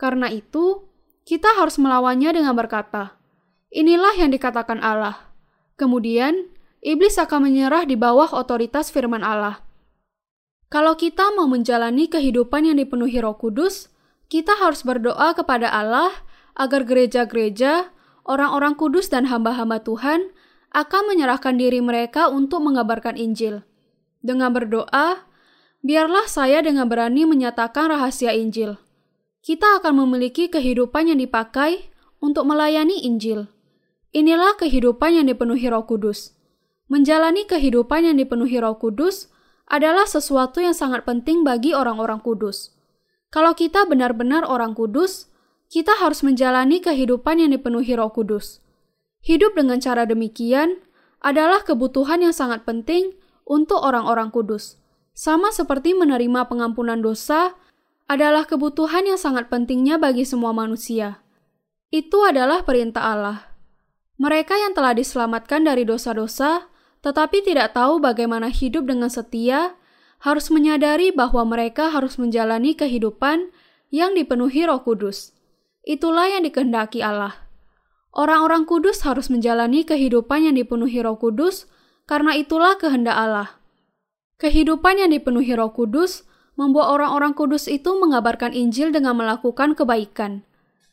Karena 0.00 0.32
itu, 0.32 0.88
kita 1.28 1.60
harus 1.60 1.76
melawannya 1.76 2.32
dengan 2.40 2.56
berkata, 2.56 3.20
"Inilah 3.68 4.16
yang 4.16 4.32
dikatakan 4.32 4.80
Allah." 4.80 5.28
Kemudian, 5.76 6.48
iblis 6.80 7.20
akan 7.20 7.52
menyerah 7.52 7.84
di 7.84 8.00
bawah 8.00 8.32
otoritas 8.32 8.88
firman 8.88 9.20
Allah. 9.20 9.60
Kalau 10.68 10.96
kita 10.96 11.32
mau 11.32 11.48
menjalani 11.48 12.08
kehidupan 12.08 12.68
yang 12.68 12.76
dipenuhi 12.76 13.20
Roh 13.20 13.36
Kudus, 13.36 13.88
kita 14.28 14.56
harus 14.60 14.84
berdoa 14.84 15.32
kepada 15.32 15.72
Allah 15.72 16.12
agar 16.56 16.84
gereja-gereja, 16.84 17.92
orang-orang 18.28 18.76
kudus, 18.76 19.08
dan 19.08 19.28
hamba-hamba 19.32 19.80
Tuhan 19.80 20.28
akan 20.76 21.02
menyerahkan 21.08 21.56
diri 21.56 21.80
mereka 21.80 22.28
untuk 22.28 22.60
mengabarkan 22.60 23.16
Injil. 23.16 23.64
Dengan 24.18 24.50
berdoa, 24.50 25.24
biarlah 25.82 26.26
saya 26.26 26.58
dengan 26.64 26.90
berani 26.90 27.22
menyatakan 27.24 27.94
rahasia 27.94 28.34
Injil. 28.34 28.78
Kita 29.42 29.78
akan 29.78 30.04
memiliki 30.04 30.50
kehidupan 30.50 31.14
yang 31.14 31.22
dipakai 31.22 31.88
untuk 32.18 32.44
melayani 32.50 33.06
Injil. 33.06 33.46
Inilah 34.10 34.58
kehidupan 34.58 35.22
yang 35.22 35.26
dipenuhi 35.30 35.70
Roh 35.70 35.86
Kudus. 35.86 36.34
Menjalani 36.88 37.44
kehidupan 37.44 38.08
yang 38.08 38.16
dipenuhi 38.16 38.58
Roh 38.58 38.80
Kudus 38.80 39.28
adalah 39.68 40.08
sesuatu 40.08 40.64
yang 40.64 40.72
sangat 40.72 41.04
penting 41.04 41.44
bagi 41.44 41.76
orang-orang 41.76 42.24
kudus. 42.24 42.72
Kalau 43.28 43.52
kita 43.52 43.84
benar-benar 43.84 44.48
orang 44.48 44.72
kudus, 44.72 45.28
kita 45.68 45.92
harus 46.00 46.24
menjalani 46.24 46.80
kehidupan 46.80 47.44
yang 47.44 47.52
dipenuhi 47.52 47.92
Roh 47.92 48.08
Kudus. 48.08 48.64
Hidup 49.20 49.52
dengan 49.52 49.76
cara 49.84 50.08
demikian 50.08 50.80
adalah 51.20 51.60
kebutuhan 51.60 52.24
yang 52.24 52.32
sangat 52.32 52.64
penting 52.64 53.12
untuk 53.48 53.80
orang-orang 53.80 54.28
kudus. 54.28 54.76
Sama 55.16 55.50
seperti 55.50 55.96
menerima 55.96 56.46
pengampunan 56.46 57.00
dosa 57.00 57.56
adalah 58.06 58.44
kebutuhan 58.44 59.08
yang 59.08 59.18
sangat 59.18 59.48
pentingnya 59.48 59.96
bagi 59.96 60.22
semua 60.22 60.54
manusia. 60.54 61.24
Itu 61.88 62.22
adalah 62.22 62.62
perintah 62.62 63.02
Allah. 63.02 63.38
Mereka 64.20 64.52
yang 64.52 64.76
telah 64.76 64.92
diselamatkan 64.92 65.64
dari 65.64 65.88
dosa-dosa, 65.88 66.68
tetapi 67.00 67.42
tidak 67.42 67.72
tahu 67.72 67.98
bagaimana 67.98 68.52
hidup 68.52 68.84
dengan 68.84 69.08
setia, 69.08 69.74
harus 70.20 70.50
menyadari 70.50 71.14
bahwa 71.14 71.46
mereka 71.46 71.88
harus 71.88 72.18
menjalani 72.18 72.74
kehidupan 72.74 73.54
yang 73.88 74.12
dipenuhi 74.12 74.66
Roh 74.66 74.82
Kudus. 74.82 75.32
Itulah 75.86 76.28
yang 76.28 76.44
dikehendaki 76.44 77.00
Allah. 77.00 77.48
Orang-orang 78.12 78.66
kudus 78.66 79.06
harus 79.06 79.30
menjalani 79.30 79.86
kehidupan 79.86 80.50
yang 80.50 80.56
dipenuhi 80.58 80.98
Roh 81.00 81.16
Kudus 81.16 81.70
karena 82.08 82.32
itulah 82.34 82.80
kehendak 82.80 83.14
Allah. 83.14 83.60
Kehidupan 84.40 84.98
yang 84.98 85.12
dipenuhi 85.12 85.52
Roh 85.52 85.70
Kudus 85.70 86.24
membuat 86.56 86.90
orang-orang 86.96 87.36
kudus 87.36 87.68
itu 87.68 87.94
mengabarkan 88.00 88.50
Injil 88.56 88.90
dengan 88.90 89.14
melakukan 89.20 89.76
kebaikan. 89.76 90.42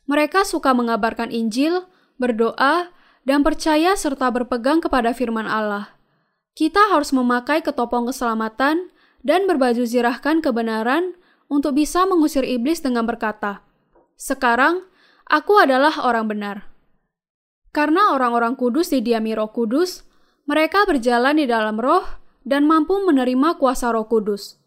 Mereka 0.06 0.46
suka 0.46 0.76
mengabarkan 0.76 1.32
Injil, 1.32 1.88
berdoa, 2.20 2.94
dan 3.26 3.42
percaya 3.42 3.98
serta 3.98 4.30
berpegang 4.30 4.84
kepada 4.84 5.16
firman 5.16 5.50
Allah. 5.50 5.96
Kita 6.54 6.94
harus 6.94 7.10
memakai 7.10 7.66
ketopong 7.66 8.12
keselamatan 8.12 8.94
dan 9.26 9.50
berbaju 9.50 9.82
zirahkan 9.88 10.46
kebenaran 10.46 11.18
untuk 11.50 11.74
bisa 11.74 12.06
mengusir 12.06 12.46
iblis 12.46 12.86
dengan 12.86 13.10
berkata, 13.10 13.66
Sekarang, 14.14 14.86
Aku 15.26 15.58
adalah 15.58 16.06
orang 16.06 16.30
benar. 16.30 16.70
Karena 17.74 18.14
orang-orang 18.14 18.54
kudus 18.54 18.94
didiami 18.94 19.34
roh 19.34 19.50
kudus, 19.50 20.06
mereka 20.46 20.86
berjalan 20.86 21.42
di 21.42 21.50
dalam 21.50 21.82
roh 21.82 22.06
dan 22.46 22.70
mampu 22.70 23.02
menerima 23.02 23.58
kuasa 23.58 23.90
roh 23.90 24.06
kudus. 24.06 24.62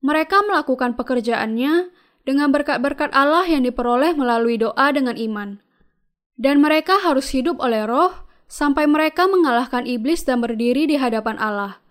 Mereka 0.00 0.48
melakukan 0.48 0.96
pekerjaannya 0.96 1.92
dengan 2.24 2.48
berkat-berkat 2.48 3.12
Allah 3.12 3.44
yang 3.44 3.64
diperoleh 3.64 4.16
melalui 4.16 4.56
doa 4.56 4.88
dengan 4.88 5.20
iman. 5.20 5.60
Dan 6.38 6.64
mereka 6.64 6.96
harus 7.04 7.28
hidup 7.36 7.60
oleh 7.60 7.84
roh 7.84 8.24
sampai 8.48 8.88
mereka 8.88 9.28
mengalahkan 9.28 9.84
iblis 9.84 10.24
dan 10.24 10.40
berdiri 10.40 10.88
di 10.88 10.96
hadapan 10.96 11.36
Allah. 11.36 11.84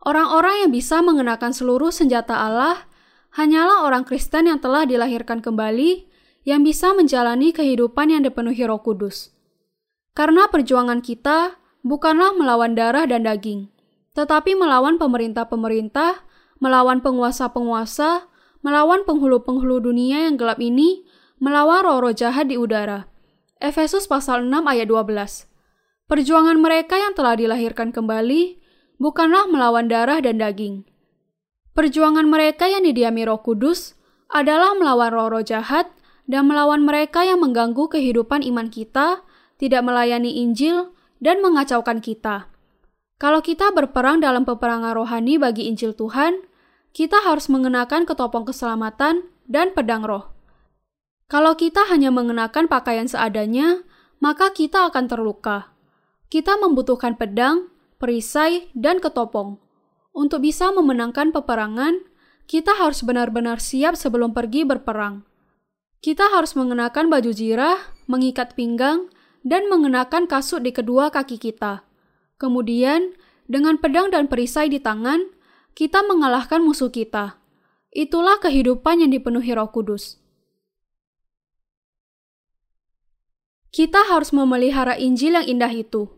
Orang-orang 0.00 0.64
yang 0.64 0.70
bisa 0.72 1.04
mengenakan 1.04 1.52
seluruh 1.52 1.92
senjata 1.92 2.32
Allah 2.32 2.88
hanyalah 3.36 3.84
orang 3.84 4.08
Kristen 4.08 4.48
yang 4.48 4.56
telah 4.56 4.88
dilahirkan 4.88 5.44
kembali 5.44 6.08
yang 6.48 6.64
bisa 6.64 6.96
menjalani 6.96 7.52
kehidupan 7.52 8.08
yang 8.08 8.24
dipenuhi 8.24 8.64
Roh 8.64 8.80
Kudus. 8.80 9.36
Karena 10.16 10.48
perjuangan 10.48 11.04
kita 11.04 11.59
bukanlah 11.86 12.36
melawan 12.36 12.76
darah 12.76 13.04
dan 13.08 13.24
daging, 13.24 13.68
tetapi 14.12 14.56
melawan 14.56 15.00
pemerintah-pemerintah, 15.00 16.24
melawan 16.60 17.00
penguasa-penguasa, 17.00 18.28
melawan 18.60 19.04
penghulu-penghulu 19.08 19.80
dunia 19.80 20.28
yang 20.28 20.36
gelap 20.36 20.60
ini, 20.60 21.04
melawan 21.40 21.84
roh-roh 21.86 22.12
jahat 22.12 22.52
di 22.52 22.60
udara. 22.60 23.08
Efesus 23.60 24.08
pasal 24.08 24.44
6 24.48 24.52
ayat 24.64 24.88
12. 24.88 25.48
Perjuangan 26.08 26.58
mereka 26.58 26.98
yang 26.98 27.12
telah 27.14 27.36
dilahirkan 27.36 27.92
kembali 27.92 28.58
bukanlah 29.00 29.48
melawan 29.48 29.88
darah 29.88 30.20
dan 30.20 30.40
daging. 30.40 30.84
Perjuangan 31.72 32.26
mereka 32.26 32.66
yang 32.66 32.82
didiami 32.82 33.24
Roh 33.24 33.40
Kudus 33.40 33.94
adalah 34.28 34.74
melawan 34.74 35.14
roh-roh 35.14 35.44
jahat 35.46 35.88
dan 36.26 36.50
melawan 36.50 36.82
mereka 36.82 37.22
yang 37.22 37.40
mengganggu 37.40 37.88
kehidupan 37.88 38.42
iman 38.42 38.68
kita 38.68 39.22
tidak 39.56 39.82
melayani 39.86 40.42
Injil, 40.42 40.92
dan 41.20 41.44
mengacaukan 41.44 42.00
kita. 42.00 42.48
Kalau 43.20 43.44
kita 43.44 43.68
berperang 43.76 44.24
dalam 44.24 44.48
peperangan 44.48 44.96
rohani 44.96 45.36
bagi 45.36 45.68
Injil 45.68 45.92
Tuhan, 45.92 46.40
kita 46.96 47.22
harus 47.22 47.46
mengenakan 47.52 48.08
ketopong 48.08 48.48
keselamatan 48.48 49.28
dan 49.44 49.76
pedang 49.76 50.02
roh. 50.02 50.32
Kalau 51.30 51.54
kita 51.54 51.86
hanya 51.86 52.10
mengenakan 52.10 52.66
pakaian 52.66 53.06
seadanya, 53.06 53.86
maka 54.18 54.50
kita 54.50 54.90
akan 54.90 55.06
terluka. 55.06 55.70
Kita 56.26 56.58
membutuhkan 56.58 57.14
pedang, 57.14 57.70
perisai, 58.02 58.72
dan 58.74 58.98
ketopong. 58.98 59.62
Untuk 60.10 60.42
bisa 60.42 60.74
memenangkan 60.74 61.30
peperangan, 61.30 62.02
kita 62.50 62.74
harus 62.74 63.06
benar-benar 63.06 63.62
siap 63.62 63.94
sebelum 63.94 64.34
pergi 64.34 64.66
berperang. 64.66 65.22
Kita 66.02 66.34
harus 66.34 66.58
mengenakan 66.58 67.06
baju 67.06 67.30
zirah, 67.30 67.78
mengikat 68.10 68.58
pinggang, 68.58 69.06
dan 69.40 69.68
mengenakan 69.72 70.28
kasut 70.28 70.60
di 70.60 70.72
kedua 70.72 71.08
kaki 71.08 71.40
kita. 71.40 71.84
Kemudian, 72.40 73.16
dengan 73.50 73.76
pedang 73.80 74.12
dan 74.12 74.28
perisai 74.28 74.68
di 74.68 74.80
tangan, 74.80 75.20
kita 75.74 76.04
mengalahkan 76.04 76.60
musuh 76.60 76.92
kita. 76.92 77.40
Itulah 77.90 78.38
kehidupan 78.38 79.02
yang 79.02 79.10
dipenuhi 79.10 79.50
Roh 79.50 79.68
Kudus. 79.72 80.20
Kita 83.70 84.02
harus 84.06 84.34
memelihara 84.34 84.98
Injil 84.98 85.38
yang 85.38 85.46
indah 85.46 85.70
itu. 85.70 86.10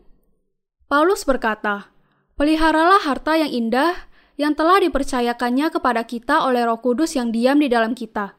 Paulus 0.89 1.25
berkata, 1.25 1.93
"Peliharalah 2.37 3.01
harta 3.01 3.37
yang 3.37 3.49
indah 3.49 4.09
yang 4.37 4.57
telah 4.57 4.81
dipercayakannya 4.81 5.69
kepada 5.69 6.01
kita 6.05 6.45
oleh 6.45 6.65
Roh 6.65 6.81
Kudus 6.81 7.13
yang 7.13 7.29
diam 7.29 7.61
di 7.61 7.69
dalam 7.69 7.93
kita." 7.93 8.37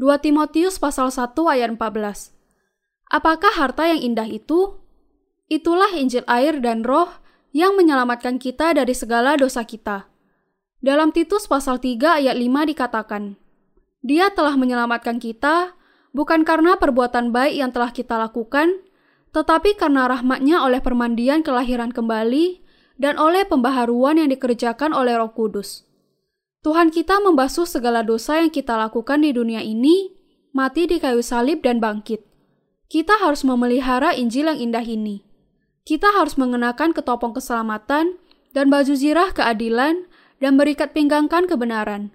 2 0.00 0.20
Timotius 0.20 0.80
pasal 0.80 1.12
1 1.12 1.48
ayat 1.48 1.72
14. 1.76 2.41
Apakah 3.12 3.52
harta 3.52 3.84
yang 3.92 4.00
indah 4.00 4.24
itu? 4.24 4.80
Itulah 5.52 5.92
Injil 5.92 6.24
air 6.24 6.64
dan 6.64 6.80
roh 6.80 7.12
yang 7.52 7.76
menyelamatkan 7.76 8.40
kita 8.40 8.72
dari 8.72 8.96
segala 8.96 9.36
dosa 9.36 9.68
kita. 9.68 10.08
Dalam 10.80 11.12
Titus 11.12 11.44
pasal 11.44 11.76
3 11.76 12.24
ayat 12.24 12.32
5 12.32 12.72
dikatakan, 12.72 13.36
Dia 14.00 14.32
telah 14.32 14.56
menyelamatkan 14.56 15.20
kita 15.20 15.76
bukan 16.16 16.48
karena 16.48 16.80
perbuatan 16.80 17.36
baik 17.36 17.60
yang 17.60 17.68
telah 17.68 17.92
kita 17.92 18.16
lakukan, 18.16 18.80
tetapi 19.36 19.76
karena 19.76 20.08
rahmatnya 20.08 20.64
oleh 20.64 20.80
permandian 20.80 21.44
kelahiran 21.44 21.92
kembali 21.92 22.64
dan 22.96 23.20
oleh 23.20 23.44
pembaharuan 23.44 24.24
yang 24.24 24.32
dikerjakan 24.32 24.96
oleh 24.96 25.20
roh 25.20 25.36
kudus. 25.36 25.84
Tuhan 26.64 26.88
kita 26.88 27.20
membasuh 27.20 27.68
segala 27.68 28.00
dosa 28.00 28.40
yang 28.40 28.48
kita 28.48 28.72
lakukan 28.80 29.20
di 29.20 29.36
dunia 29.36 29.60
ini, 29.60 30.16
mati 30.56 30.88
di 30.88 30.96
kayu 30.96 31.20
salib 31.20 31.60
dan 31.60 31.76
bangkit. 31.76 32.31
Kita 32.92 33.16
harus 33.24 33.40
memelihara 33.40 34.12
Injil 34.12 34.52
yang 34.52 34.60
indah 34.68 34.84
ini. 34.84 35.24
Kita 35.88 36.12
harus 36.12 36.36
mengenakan 36.36 36.92
ketopong 36.92 37.32
keselamatan 37.32 38.20
dan 38.52 38.68
baju 38.68 38.92
zirah 38.92 39.32
keadilan 39.32 40.04
dan 40.44 40.60
berikat 40.60 40.92
pinggangkan 40.92 41.48
kebenaran. 41.48 42.12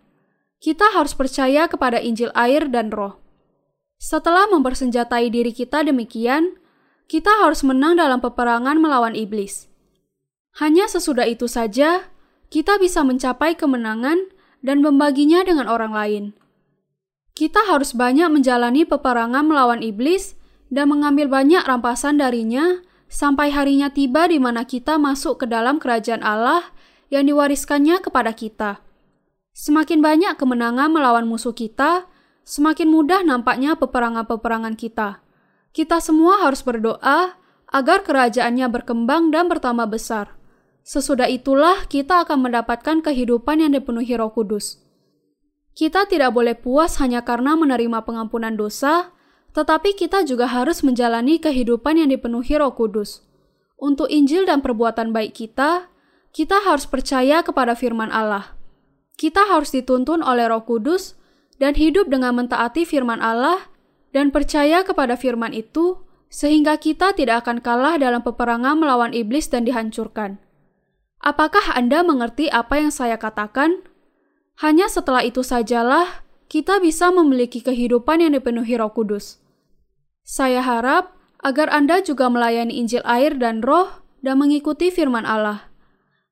Kita 0.61 0.93
harus 0.93 1.17
percaya 1.17 1.65
kepada 1.65 1.97
Injil 1.97 2.29
air 2.37 2.69
dan 2.69 2.93
roh. 2.93 3.17
Setelah 3.97 4.45
mempersenjatai 4.53 5.33
diri 5.33 5.49
kita 5.49 5.81
demikian, 5.81 6.61
kita 7.09 7.33
harus 7.41 7.65
menang 7.65 7.97
dalam 7.97 8.21
peperangan 8.21 8.77
melawan 8.77 9.17
iblis. 9.17 9.65
Hanya 10.61 10.85
sesudah 10.85 11.25
itu 11.25 11.49
saja, 11.49 12.13
kita 12.53 12.77
bisa 12.77 13.01
mencapai 13.01 13.57
kemenangan 13.57 14.29
dan 14.61 14.85
membaginya 14.85 15.41
dengan 15.41 15.65
orang 15.65 15.89
lain. 15.97 16.23
Kita 17.33 17.65
harus 17.65 17.97
banyak 17.97 18.29
menjalani 18.29 18.85
peperangan 18.85 19.41
melawan 19.41 19.81
iblis 19.81 20.37
dan 20.67 20.91
mengambil 20.91 21.31
banyak 21.31 21.63
rampasan 21.63 22.19
darinya 22.19 22.83
sampai 23.07 23.51
harinya 23.55 23.91
tiba 23.91 24.27
di 24.27 24.39
mana 24.39 24.67
kita 24.67 24.99
masuk 24.99 25.43
ke 25.43 25.45
dalam 25.47 25.79
kerajaan 25.79 26.23
Allah 26.23 26.75
yang 27.07 27.27
diwariskannya 27.27 28.03
kepada 28.03 28.35
kita. 28.35 28.83
Semakin 29.55 30.03
banyak 30.03 30.37
kemenangan 30.37 30.91
melawan 30.93 31.25
musuh 31.25 31.55
kita, 31.55 32.05
semakin 32.45 32.93
mudah 32.93 33.25
nampaknya 33.25 33.73
peperangan-peperangan 33.79 34.77
kita. 34.77 35.23
Kita 35.73 35.97
semua 35.97 36.45
harus 36.45 36.61
berdoa 36.61 37.39
agar 37.73 38.05
kerajaannya 38.05 38.67
berkembang 38.69 39.33
dan 39.33 39.49
bertambah 39.49 39.89
besar. 39.89 40.37
Sesudah 40.87 41.27
itulah 41.27 41.83
kita 41.91 42.23
akan 42.23 42.47
mendapatkan 42.47 43.03
kehidupan 43.03 43.59
yang 43.59 43.75
dipenuhi 43.75 44.15
roh 44.15 44.31
kudus. 44.31 44.79
Kita 45.75 46.07
tidak 46.07 46.31
boleh 46.31 46.55
puas 46.55 46.97
hanya 47.03 47.21
karena 47.27 47.53
menerima 47.53 48.07
pengampunan 48.07 48.55
dosa, 48.55 49.13
tetapi 49.55 49.95
kita 49.95 50.23
juga 50.27 50.49
harus 50.49 50.81
menjalani 50.81 51.37
kehidupan 51.37 51.99
yang 51.99 52.09
dipenuhi 52.09 52.57
Roh 52.57 52.73
Kudus. 52.73 53.23
Untuk 53.77 54.09
Injil 54.09 54.49
dan 54.49 54.65
perbuatan 54.65 55.13
baik 55.13 55.37
kita, 55.37 55.91
kita 56.33 56.57
harus 56.65 56.89
percaya 56.89 57.45
kepada 57.45 57.77
firman 57.77 58.09
Allah. 58.09 58.57
Kita 59.17 59.45
harus 59.49 59.73
dituntun 59.73 60.21
oleh 60.21 60.49
Roh 60.49 60.65
Kudus 60.65 61.17
dan 61.57 61.73
hidup 61.73 62.09
dengan 62.09 62.37
mentaati 62.37 62.85
firman 62.85 63.21
Allah 63.21 63.69
dan 64.13 64.29
percaya 64.29 64.85
kepada 64.85 65.17
firman 65.17 65.53
itu 65.53 66.01
sehingga 66.27 66.77
kita 66.77 67.15
tidak 67.15 67.45
akan 67.45 67.63
kalah 67.63 67.95
dalam 67.97 68.21
peperangan 68.21 68.77
melawan 68.77 69.15
iblis 69.15 69.47
dan 69.49 69.63
dihancurkan. 69.65 70.37
Apakah 71.23 71.73
Anda 71.73 72.05
mengerti 72.05 72.51
apa 72.53 72.77
yang 72.77 72.93
saya 72.93 73.17
katakan? 73.17 73.81
Hanya 74.61 74.89
setelah 74.89 75.21
itu 75.21 75.41
sajalah 75.41 76.25
kita 76.47 76.79
bisa 76.79 77.11
memiliki 77.11 77.59
kehidupan 77.59 78.23
yang 78.23 78.31
dipenuhi 78.31 78.79
Roh 78.79 78.91
Kudus. 78.95 79.43
Saya 80.23 80.63
harap 80.63 81.11
agar 81.43 81.67
Anda 81.71 81.99
juga 81.99 82.31
melayani 82.31 82.79
Injil 82.79 83.03
air 83.03 83.35
dan 83.35 83.59
roh 83.63 84.03
dan 84.23 84.39
mengikuti 84.39 84.91
firman 84.91 85.27
Allah. 85.27 85.67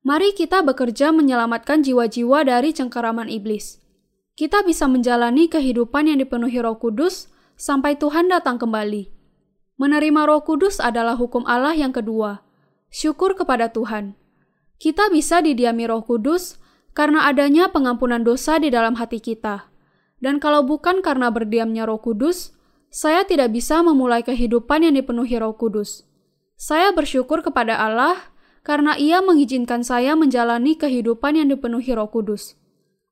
Mari 0.04 0.32
kita 0.32 0.64
bekerja 0.64 1.12
menyelamatkan 1.12 1.84
jiwa-jiwa 1.84 2.48
dari 2.48 2.72
cengkeraman 2.72 3.28
iblis. 3.28 3.80
Kita 4.36 4.60
bisa 4.64 4.84
menjalani 4.88 5.48
kehidupan 5.48 6.08
yang 6.12 6.20
dipenuhi 6.20 6.60
roh 6.60 6.76
kudus 6.76 7.32
sampai 7.56 7.96
Tuhan 7.96 8.28
datang 8.28 8.60
kembali. 8.60 9.12
Menerima 9.76 10.20
roh 10.28 10.44
kudus 10.44 10.80
adalah 10.80 11.16
hukum 11.16 11.44
Allah 11.44 11.76
yang 11.76 11.92
kedua. 11.92 12.44
Syukur 12.88 13.36
kepada 13.36 13.68
Tuhan. 13.72 14.16
Kita 14.76 15.08
bisa 15.08 15.40
didiami 15.40 15.88
roh 15.88 16.04
kudus 16.04 16.60
karena 16.96 17.28
adanya 17.28 17.68
pengampunan 17.72 18.24
dosa 18.24 18.56
di 18.60 18.72
dalam 18.72 18.96
hati 18.96 19.20
kita. 19.20 19.68
Dan 20.20 20.40
kalau 20.40 20.64
bukan 20.64 21.04
karena 21.04 21.28
berdiamnya 21.28 21.84
roh 21.84 22.00
kudus, 22.00 22.56
saya 22.96 23.28
tidak 23.28 23.52
bisa 23.52 23.84
memulai 23.84 24.24
kehidupan 24.24 24.86
yang 24.86 24.96
dipenuhi 24.96 25.36
Roh 25.36 25.52
Kudus. 25.52 26.08
Saya 26.56 26.94
bersyukur 26.96 27.44
kepada 27.44 27.76
Allah 27.76 28.32
karena 28.64 28.96
Ia 28.96 29.20
mengizinkan 29.20 29.84
saya 29.84 30.16
menjalani 30.16 30.80
kehidupan 30.80 31.36
yang 31.36 31.52
dipenuhi 31.52 31.92
Roh 31.92 32.08
Kudus. 32.08 32.56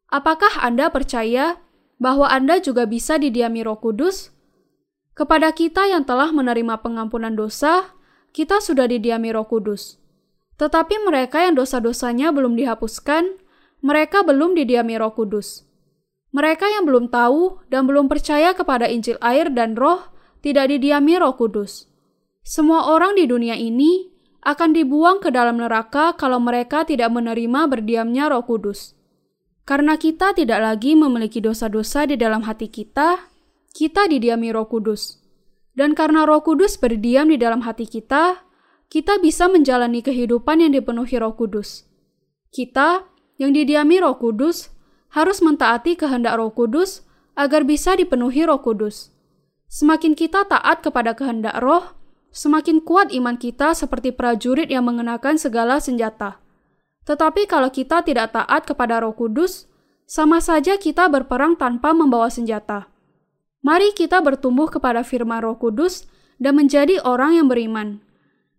Apakah 0.09 0.63
Anda 0.65 0.89
percaya 0.89 1.61
bahwa 2.01 2.33
Anda 2.33 2.65
juga 2.65 2.89
bisa 2.89 3.21
didiami 3.21 3.61
Roh 3.61 3.77
Kudus? 3.77 4.33
Kepada 5.13 5.53
kita 5.53 5.85
yang 5.85 6.09
telah 6.09 6.33
menerima 6.33 6.81
pengampunan 6.81 7.37
dosa, 7.37 7.95
kita 8.33 8.65
sudah 8.65 8.89
didiami 8.89 9.37
Roh 9.37 9.47
Kudus. 9.47 10.01
Tetapi 10.57 11.03
mereka 11.05 11.45
yang 11.45 11.61
dosa-dosanya 11.61 12.33
belum 12.33 12.57
dihapuskan, 12.57 13.37
mereka 13.85 14.25
belum 14.25 14.57
didiami 14.57 14.97
Roh 14.97 15.13
Kudus. 15.13 15.67
Mereka 16.35 16.67
yang 16.67 16.83
belum 16.83 17.15
tahu 17.15 17.63
dan 17.71 17.87
belum 17.87 18.11
percaya 18.11 18.59
kepada 18.59 18.91
Injil 18.91 19.15
air 19.23 19.55
dan 19.55 19.79
roh 19.79 20.11
tidak 20.43 20.67
didiami 20.67 21.15
Roh 21.23 21.39
Kudus. 21.39 21.87
Semua 22.43 22.91
orang 22.91 23.15
di 23.15 23.31
dunia 23.31 23.55
ini 23.55 24.11
akan 24.43 24.75
dibuang 24.75 25.23
ke 25.23 25.31
dalam 25.31 25.63
neraka 25.63 26.19
kalau 26.19 26.43
mereka 26.43 26.83
tidak 26.83 27.15
menerima 27.15 27.71
berdiamnya 27.71 28.27
Roh 28.35 28.43
Kudus. 28.43 28.99
Karena 29.63 29.95
kita 29.95 30.35
tidak 30.35 30.59
lagi 30.59 30.99
memiliki 30.99 31.39
dosa-dosa 31.39 32.05
di 32.05 32.19
dalam 32.19 32.43
hati 32.43 32.67
kita, 32.67 33.31
kita 33.71 34.11
didiami 34.11 34.51
Roh 34.51 34.67
Kudus. 34.67 35.23
Dan 35.71 35.95
karena 35.95 36.27
Roh 36.27 36.43
Kudus 36.43 36.77
berdiam 36.83 37.31
di 37.31 37.39
dalam 37.39 37.63
hati 37.63 37.87
kita, 37.87 38.43
kita 38.91 39.23
bisa 39.23 39.47
menjalani 39.47 40.03
kehidupan 40.03 40.67
yang 40.67 40.75
dipenuhi 40.75 41.15
Roh 41.15 41.39
Kudus. 41.39 41.87
Kita 42.51 43.07
yang 43.39 43.55
didiami 43.55 44.03
Roh 44.03 44.19
Kudus 44.19 44.74
harus 45.15 45.39
mentaati 45.39 45.95
kehendak 45.95 46.35
Roh 46.35 46.51
Kudus 46.51 47.07
agar 47.39 47.63
bisa 47.63 47.95
dipenuhi 47.95 48.43
Roh 48.43 48.59
Kudus. 48.59 49.15
Semakin 49.71 50.19
kita 50.19 50.43
taat 50.51 50.83
kepada 50.83 51.15
kehendak 51.15 51.55
Roh, 51.63 51.95
semakin 52.35 52.83
kuat 52.83 53.15
iman 53.15 53.39
kita 53.39 53.79
seperti 53.79 54.11
prajurit 54.11 54.67
yang 54.67 54.91
mengenakan 54.91 55.39
segala 55.39 55.79
senjata. 55.79 56.43
Tetapi 57.07 57.47
kalau 57.47 57.71
kita 57.71 58.03
tidak 58.03 58.35
taat 58.35 58.67
kepada 58.67 58.99
Roh 59.07 59.15
Kudus, 59.15 59.71
sama 60.03 60.43
saja 60.43 60.75
kita 60.83 61.07
berperang 61.07 61.55
tanpa 61.55 61.95
membawa 61.95 62.27
senjata. 62.27 62.91
Mari 63.63 63.95
kita 63.95 64.19
bertumbuh 64.19 64.67
kepada 64.67 65.07
firman 65.07 65.41
Roh 65.47 65.57
Kudus 65.57 66.11
dan 66.43 66.59
menjadi 66.59 66.99
orang 67.07 67.39
yang 67.39 67.47
beriman. 67.47 68.03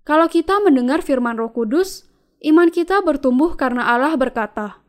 Kalau 0.07 0.31
kita 0.31 0.63
mendengar 0.63 1.03
firman 1.03 1.35
Roh 1.35 1.51
Kudus, 1.51 2.07
iman 2.47 2.71
kita 2.71 3.03
bertumbuh 3.03 3.59
karena 3.59 3.85
Allah 3.91 4.15
berkata, 4.15 4.84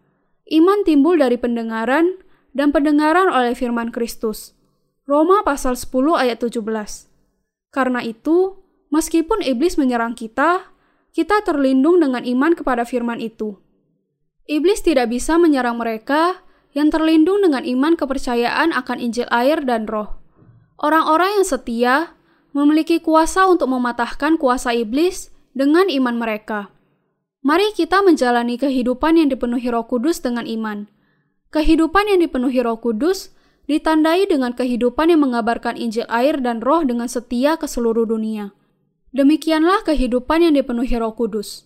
"Iman 0.49 0.86
timbul 0.86 1.18
dari 1.18 1.36
pendengaran, 1.38 2.22
dan 2.57 2.70
pendengaran 2.70 3.28
oleh 3.28 3.53
firman 3.53 3.90
Kristus." 3.90 4.55
Roma 5.07 5.47
pasal 5.47 5.78
10 5.78 6.18
ayat 6.18 6.42
17. 6.42 7.07
Karena 7.70 8.03
itu, 8.03 8.66
Meskipun 8.97 9.42
iblis 9.42 9.74
menyerang 9.76 10.14
kita, 10.14 10.70
kita 11.11 11.42
terlindung 11.42 11.99
dengan 11.99 12.22
iman 12.22 12.55
kepada 12.55 12.86
firman 12.86 13.18
itu. 13.18 13.59
Iblis 14.47 14.80
tidak 14.80 15.11
bisa 15.11 15.36
menyerang 15.42 15.74
mereka 15.74 16.38
yang 16.70 16.92
terlindung 16.92 17.42
dengan 17.42 17.66
iman 17.66 17.99
kepercayaan 17.99 18.70
akan 18.70 18.99
Injil 19.03 19.26
air 19.34 19.59
dan 19.66 19.90
roh. 19.90 20.22
Orang-orang 20.78 21.40
yang 21.40 21.47
setia 21.49 21.94
memiliki 22.55 23.03
kuasa 23.03 23.49
untuk 23.51 23.66
mematahkan 23.72 24.38
kuasa 24.38 24.70
iblis 24.76 25.34
dengan 25.57 25.90
iman 25.90 26.14
mereka. 26.14 26.70
Mari 27.47 27.70
kita 27.78 28.03
menjalani 28.03 28.59
kehidupan 28.59 29.22
yang 29.22 29.30
dipenuhi 29.30 29.70
roh 29.70 29.86
kudus 29.86 30.18
dengan 30.18 30.51
iman. 30.51 30.90
Kehidupan 31.55 32.11
yang 32.11 32.18
dipenuhi 32.18 32.59
roh 32.59 32.74
kudus 32.82 33.30
ditandai 33.70 34.26
dengan 34.26 34.51
kehidupan 34.51 35.14
yang 35.14 35.22
mengabarkan 35.22 35.78
Injil 35.78 36.11
air 36.11 36.42
dan 36.42 36.59
roh 36.59 36.82
dengan 36.82 37.07
setia 37.07 37.55
ke 37.55 37.70
seluruh 37.70 38.03
dunia. 38.03 38.51
Demikianlah 39.14 39.86
kehidupan 39.86 40.42
yang 40.42 40.59
dipenuhi 40.59 40.92
Roh 40.99 41.16
Kudus. 41.16 41.64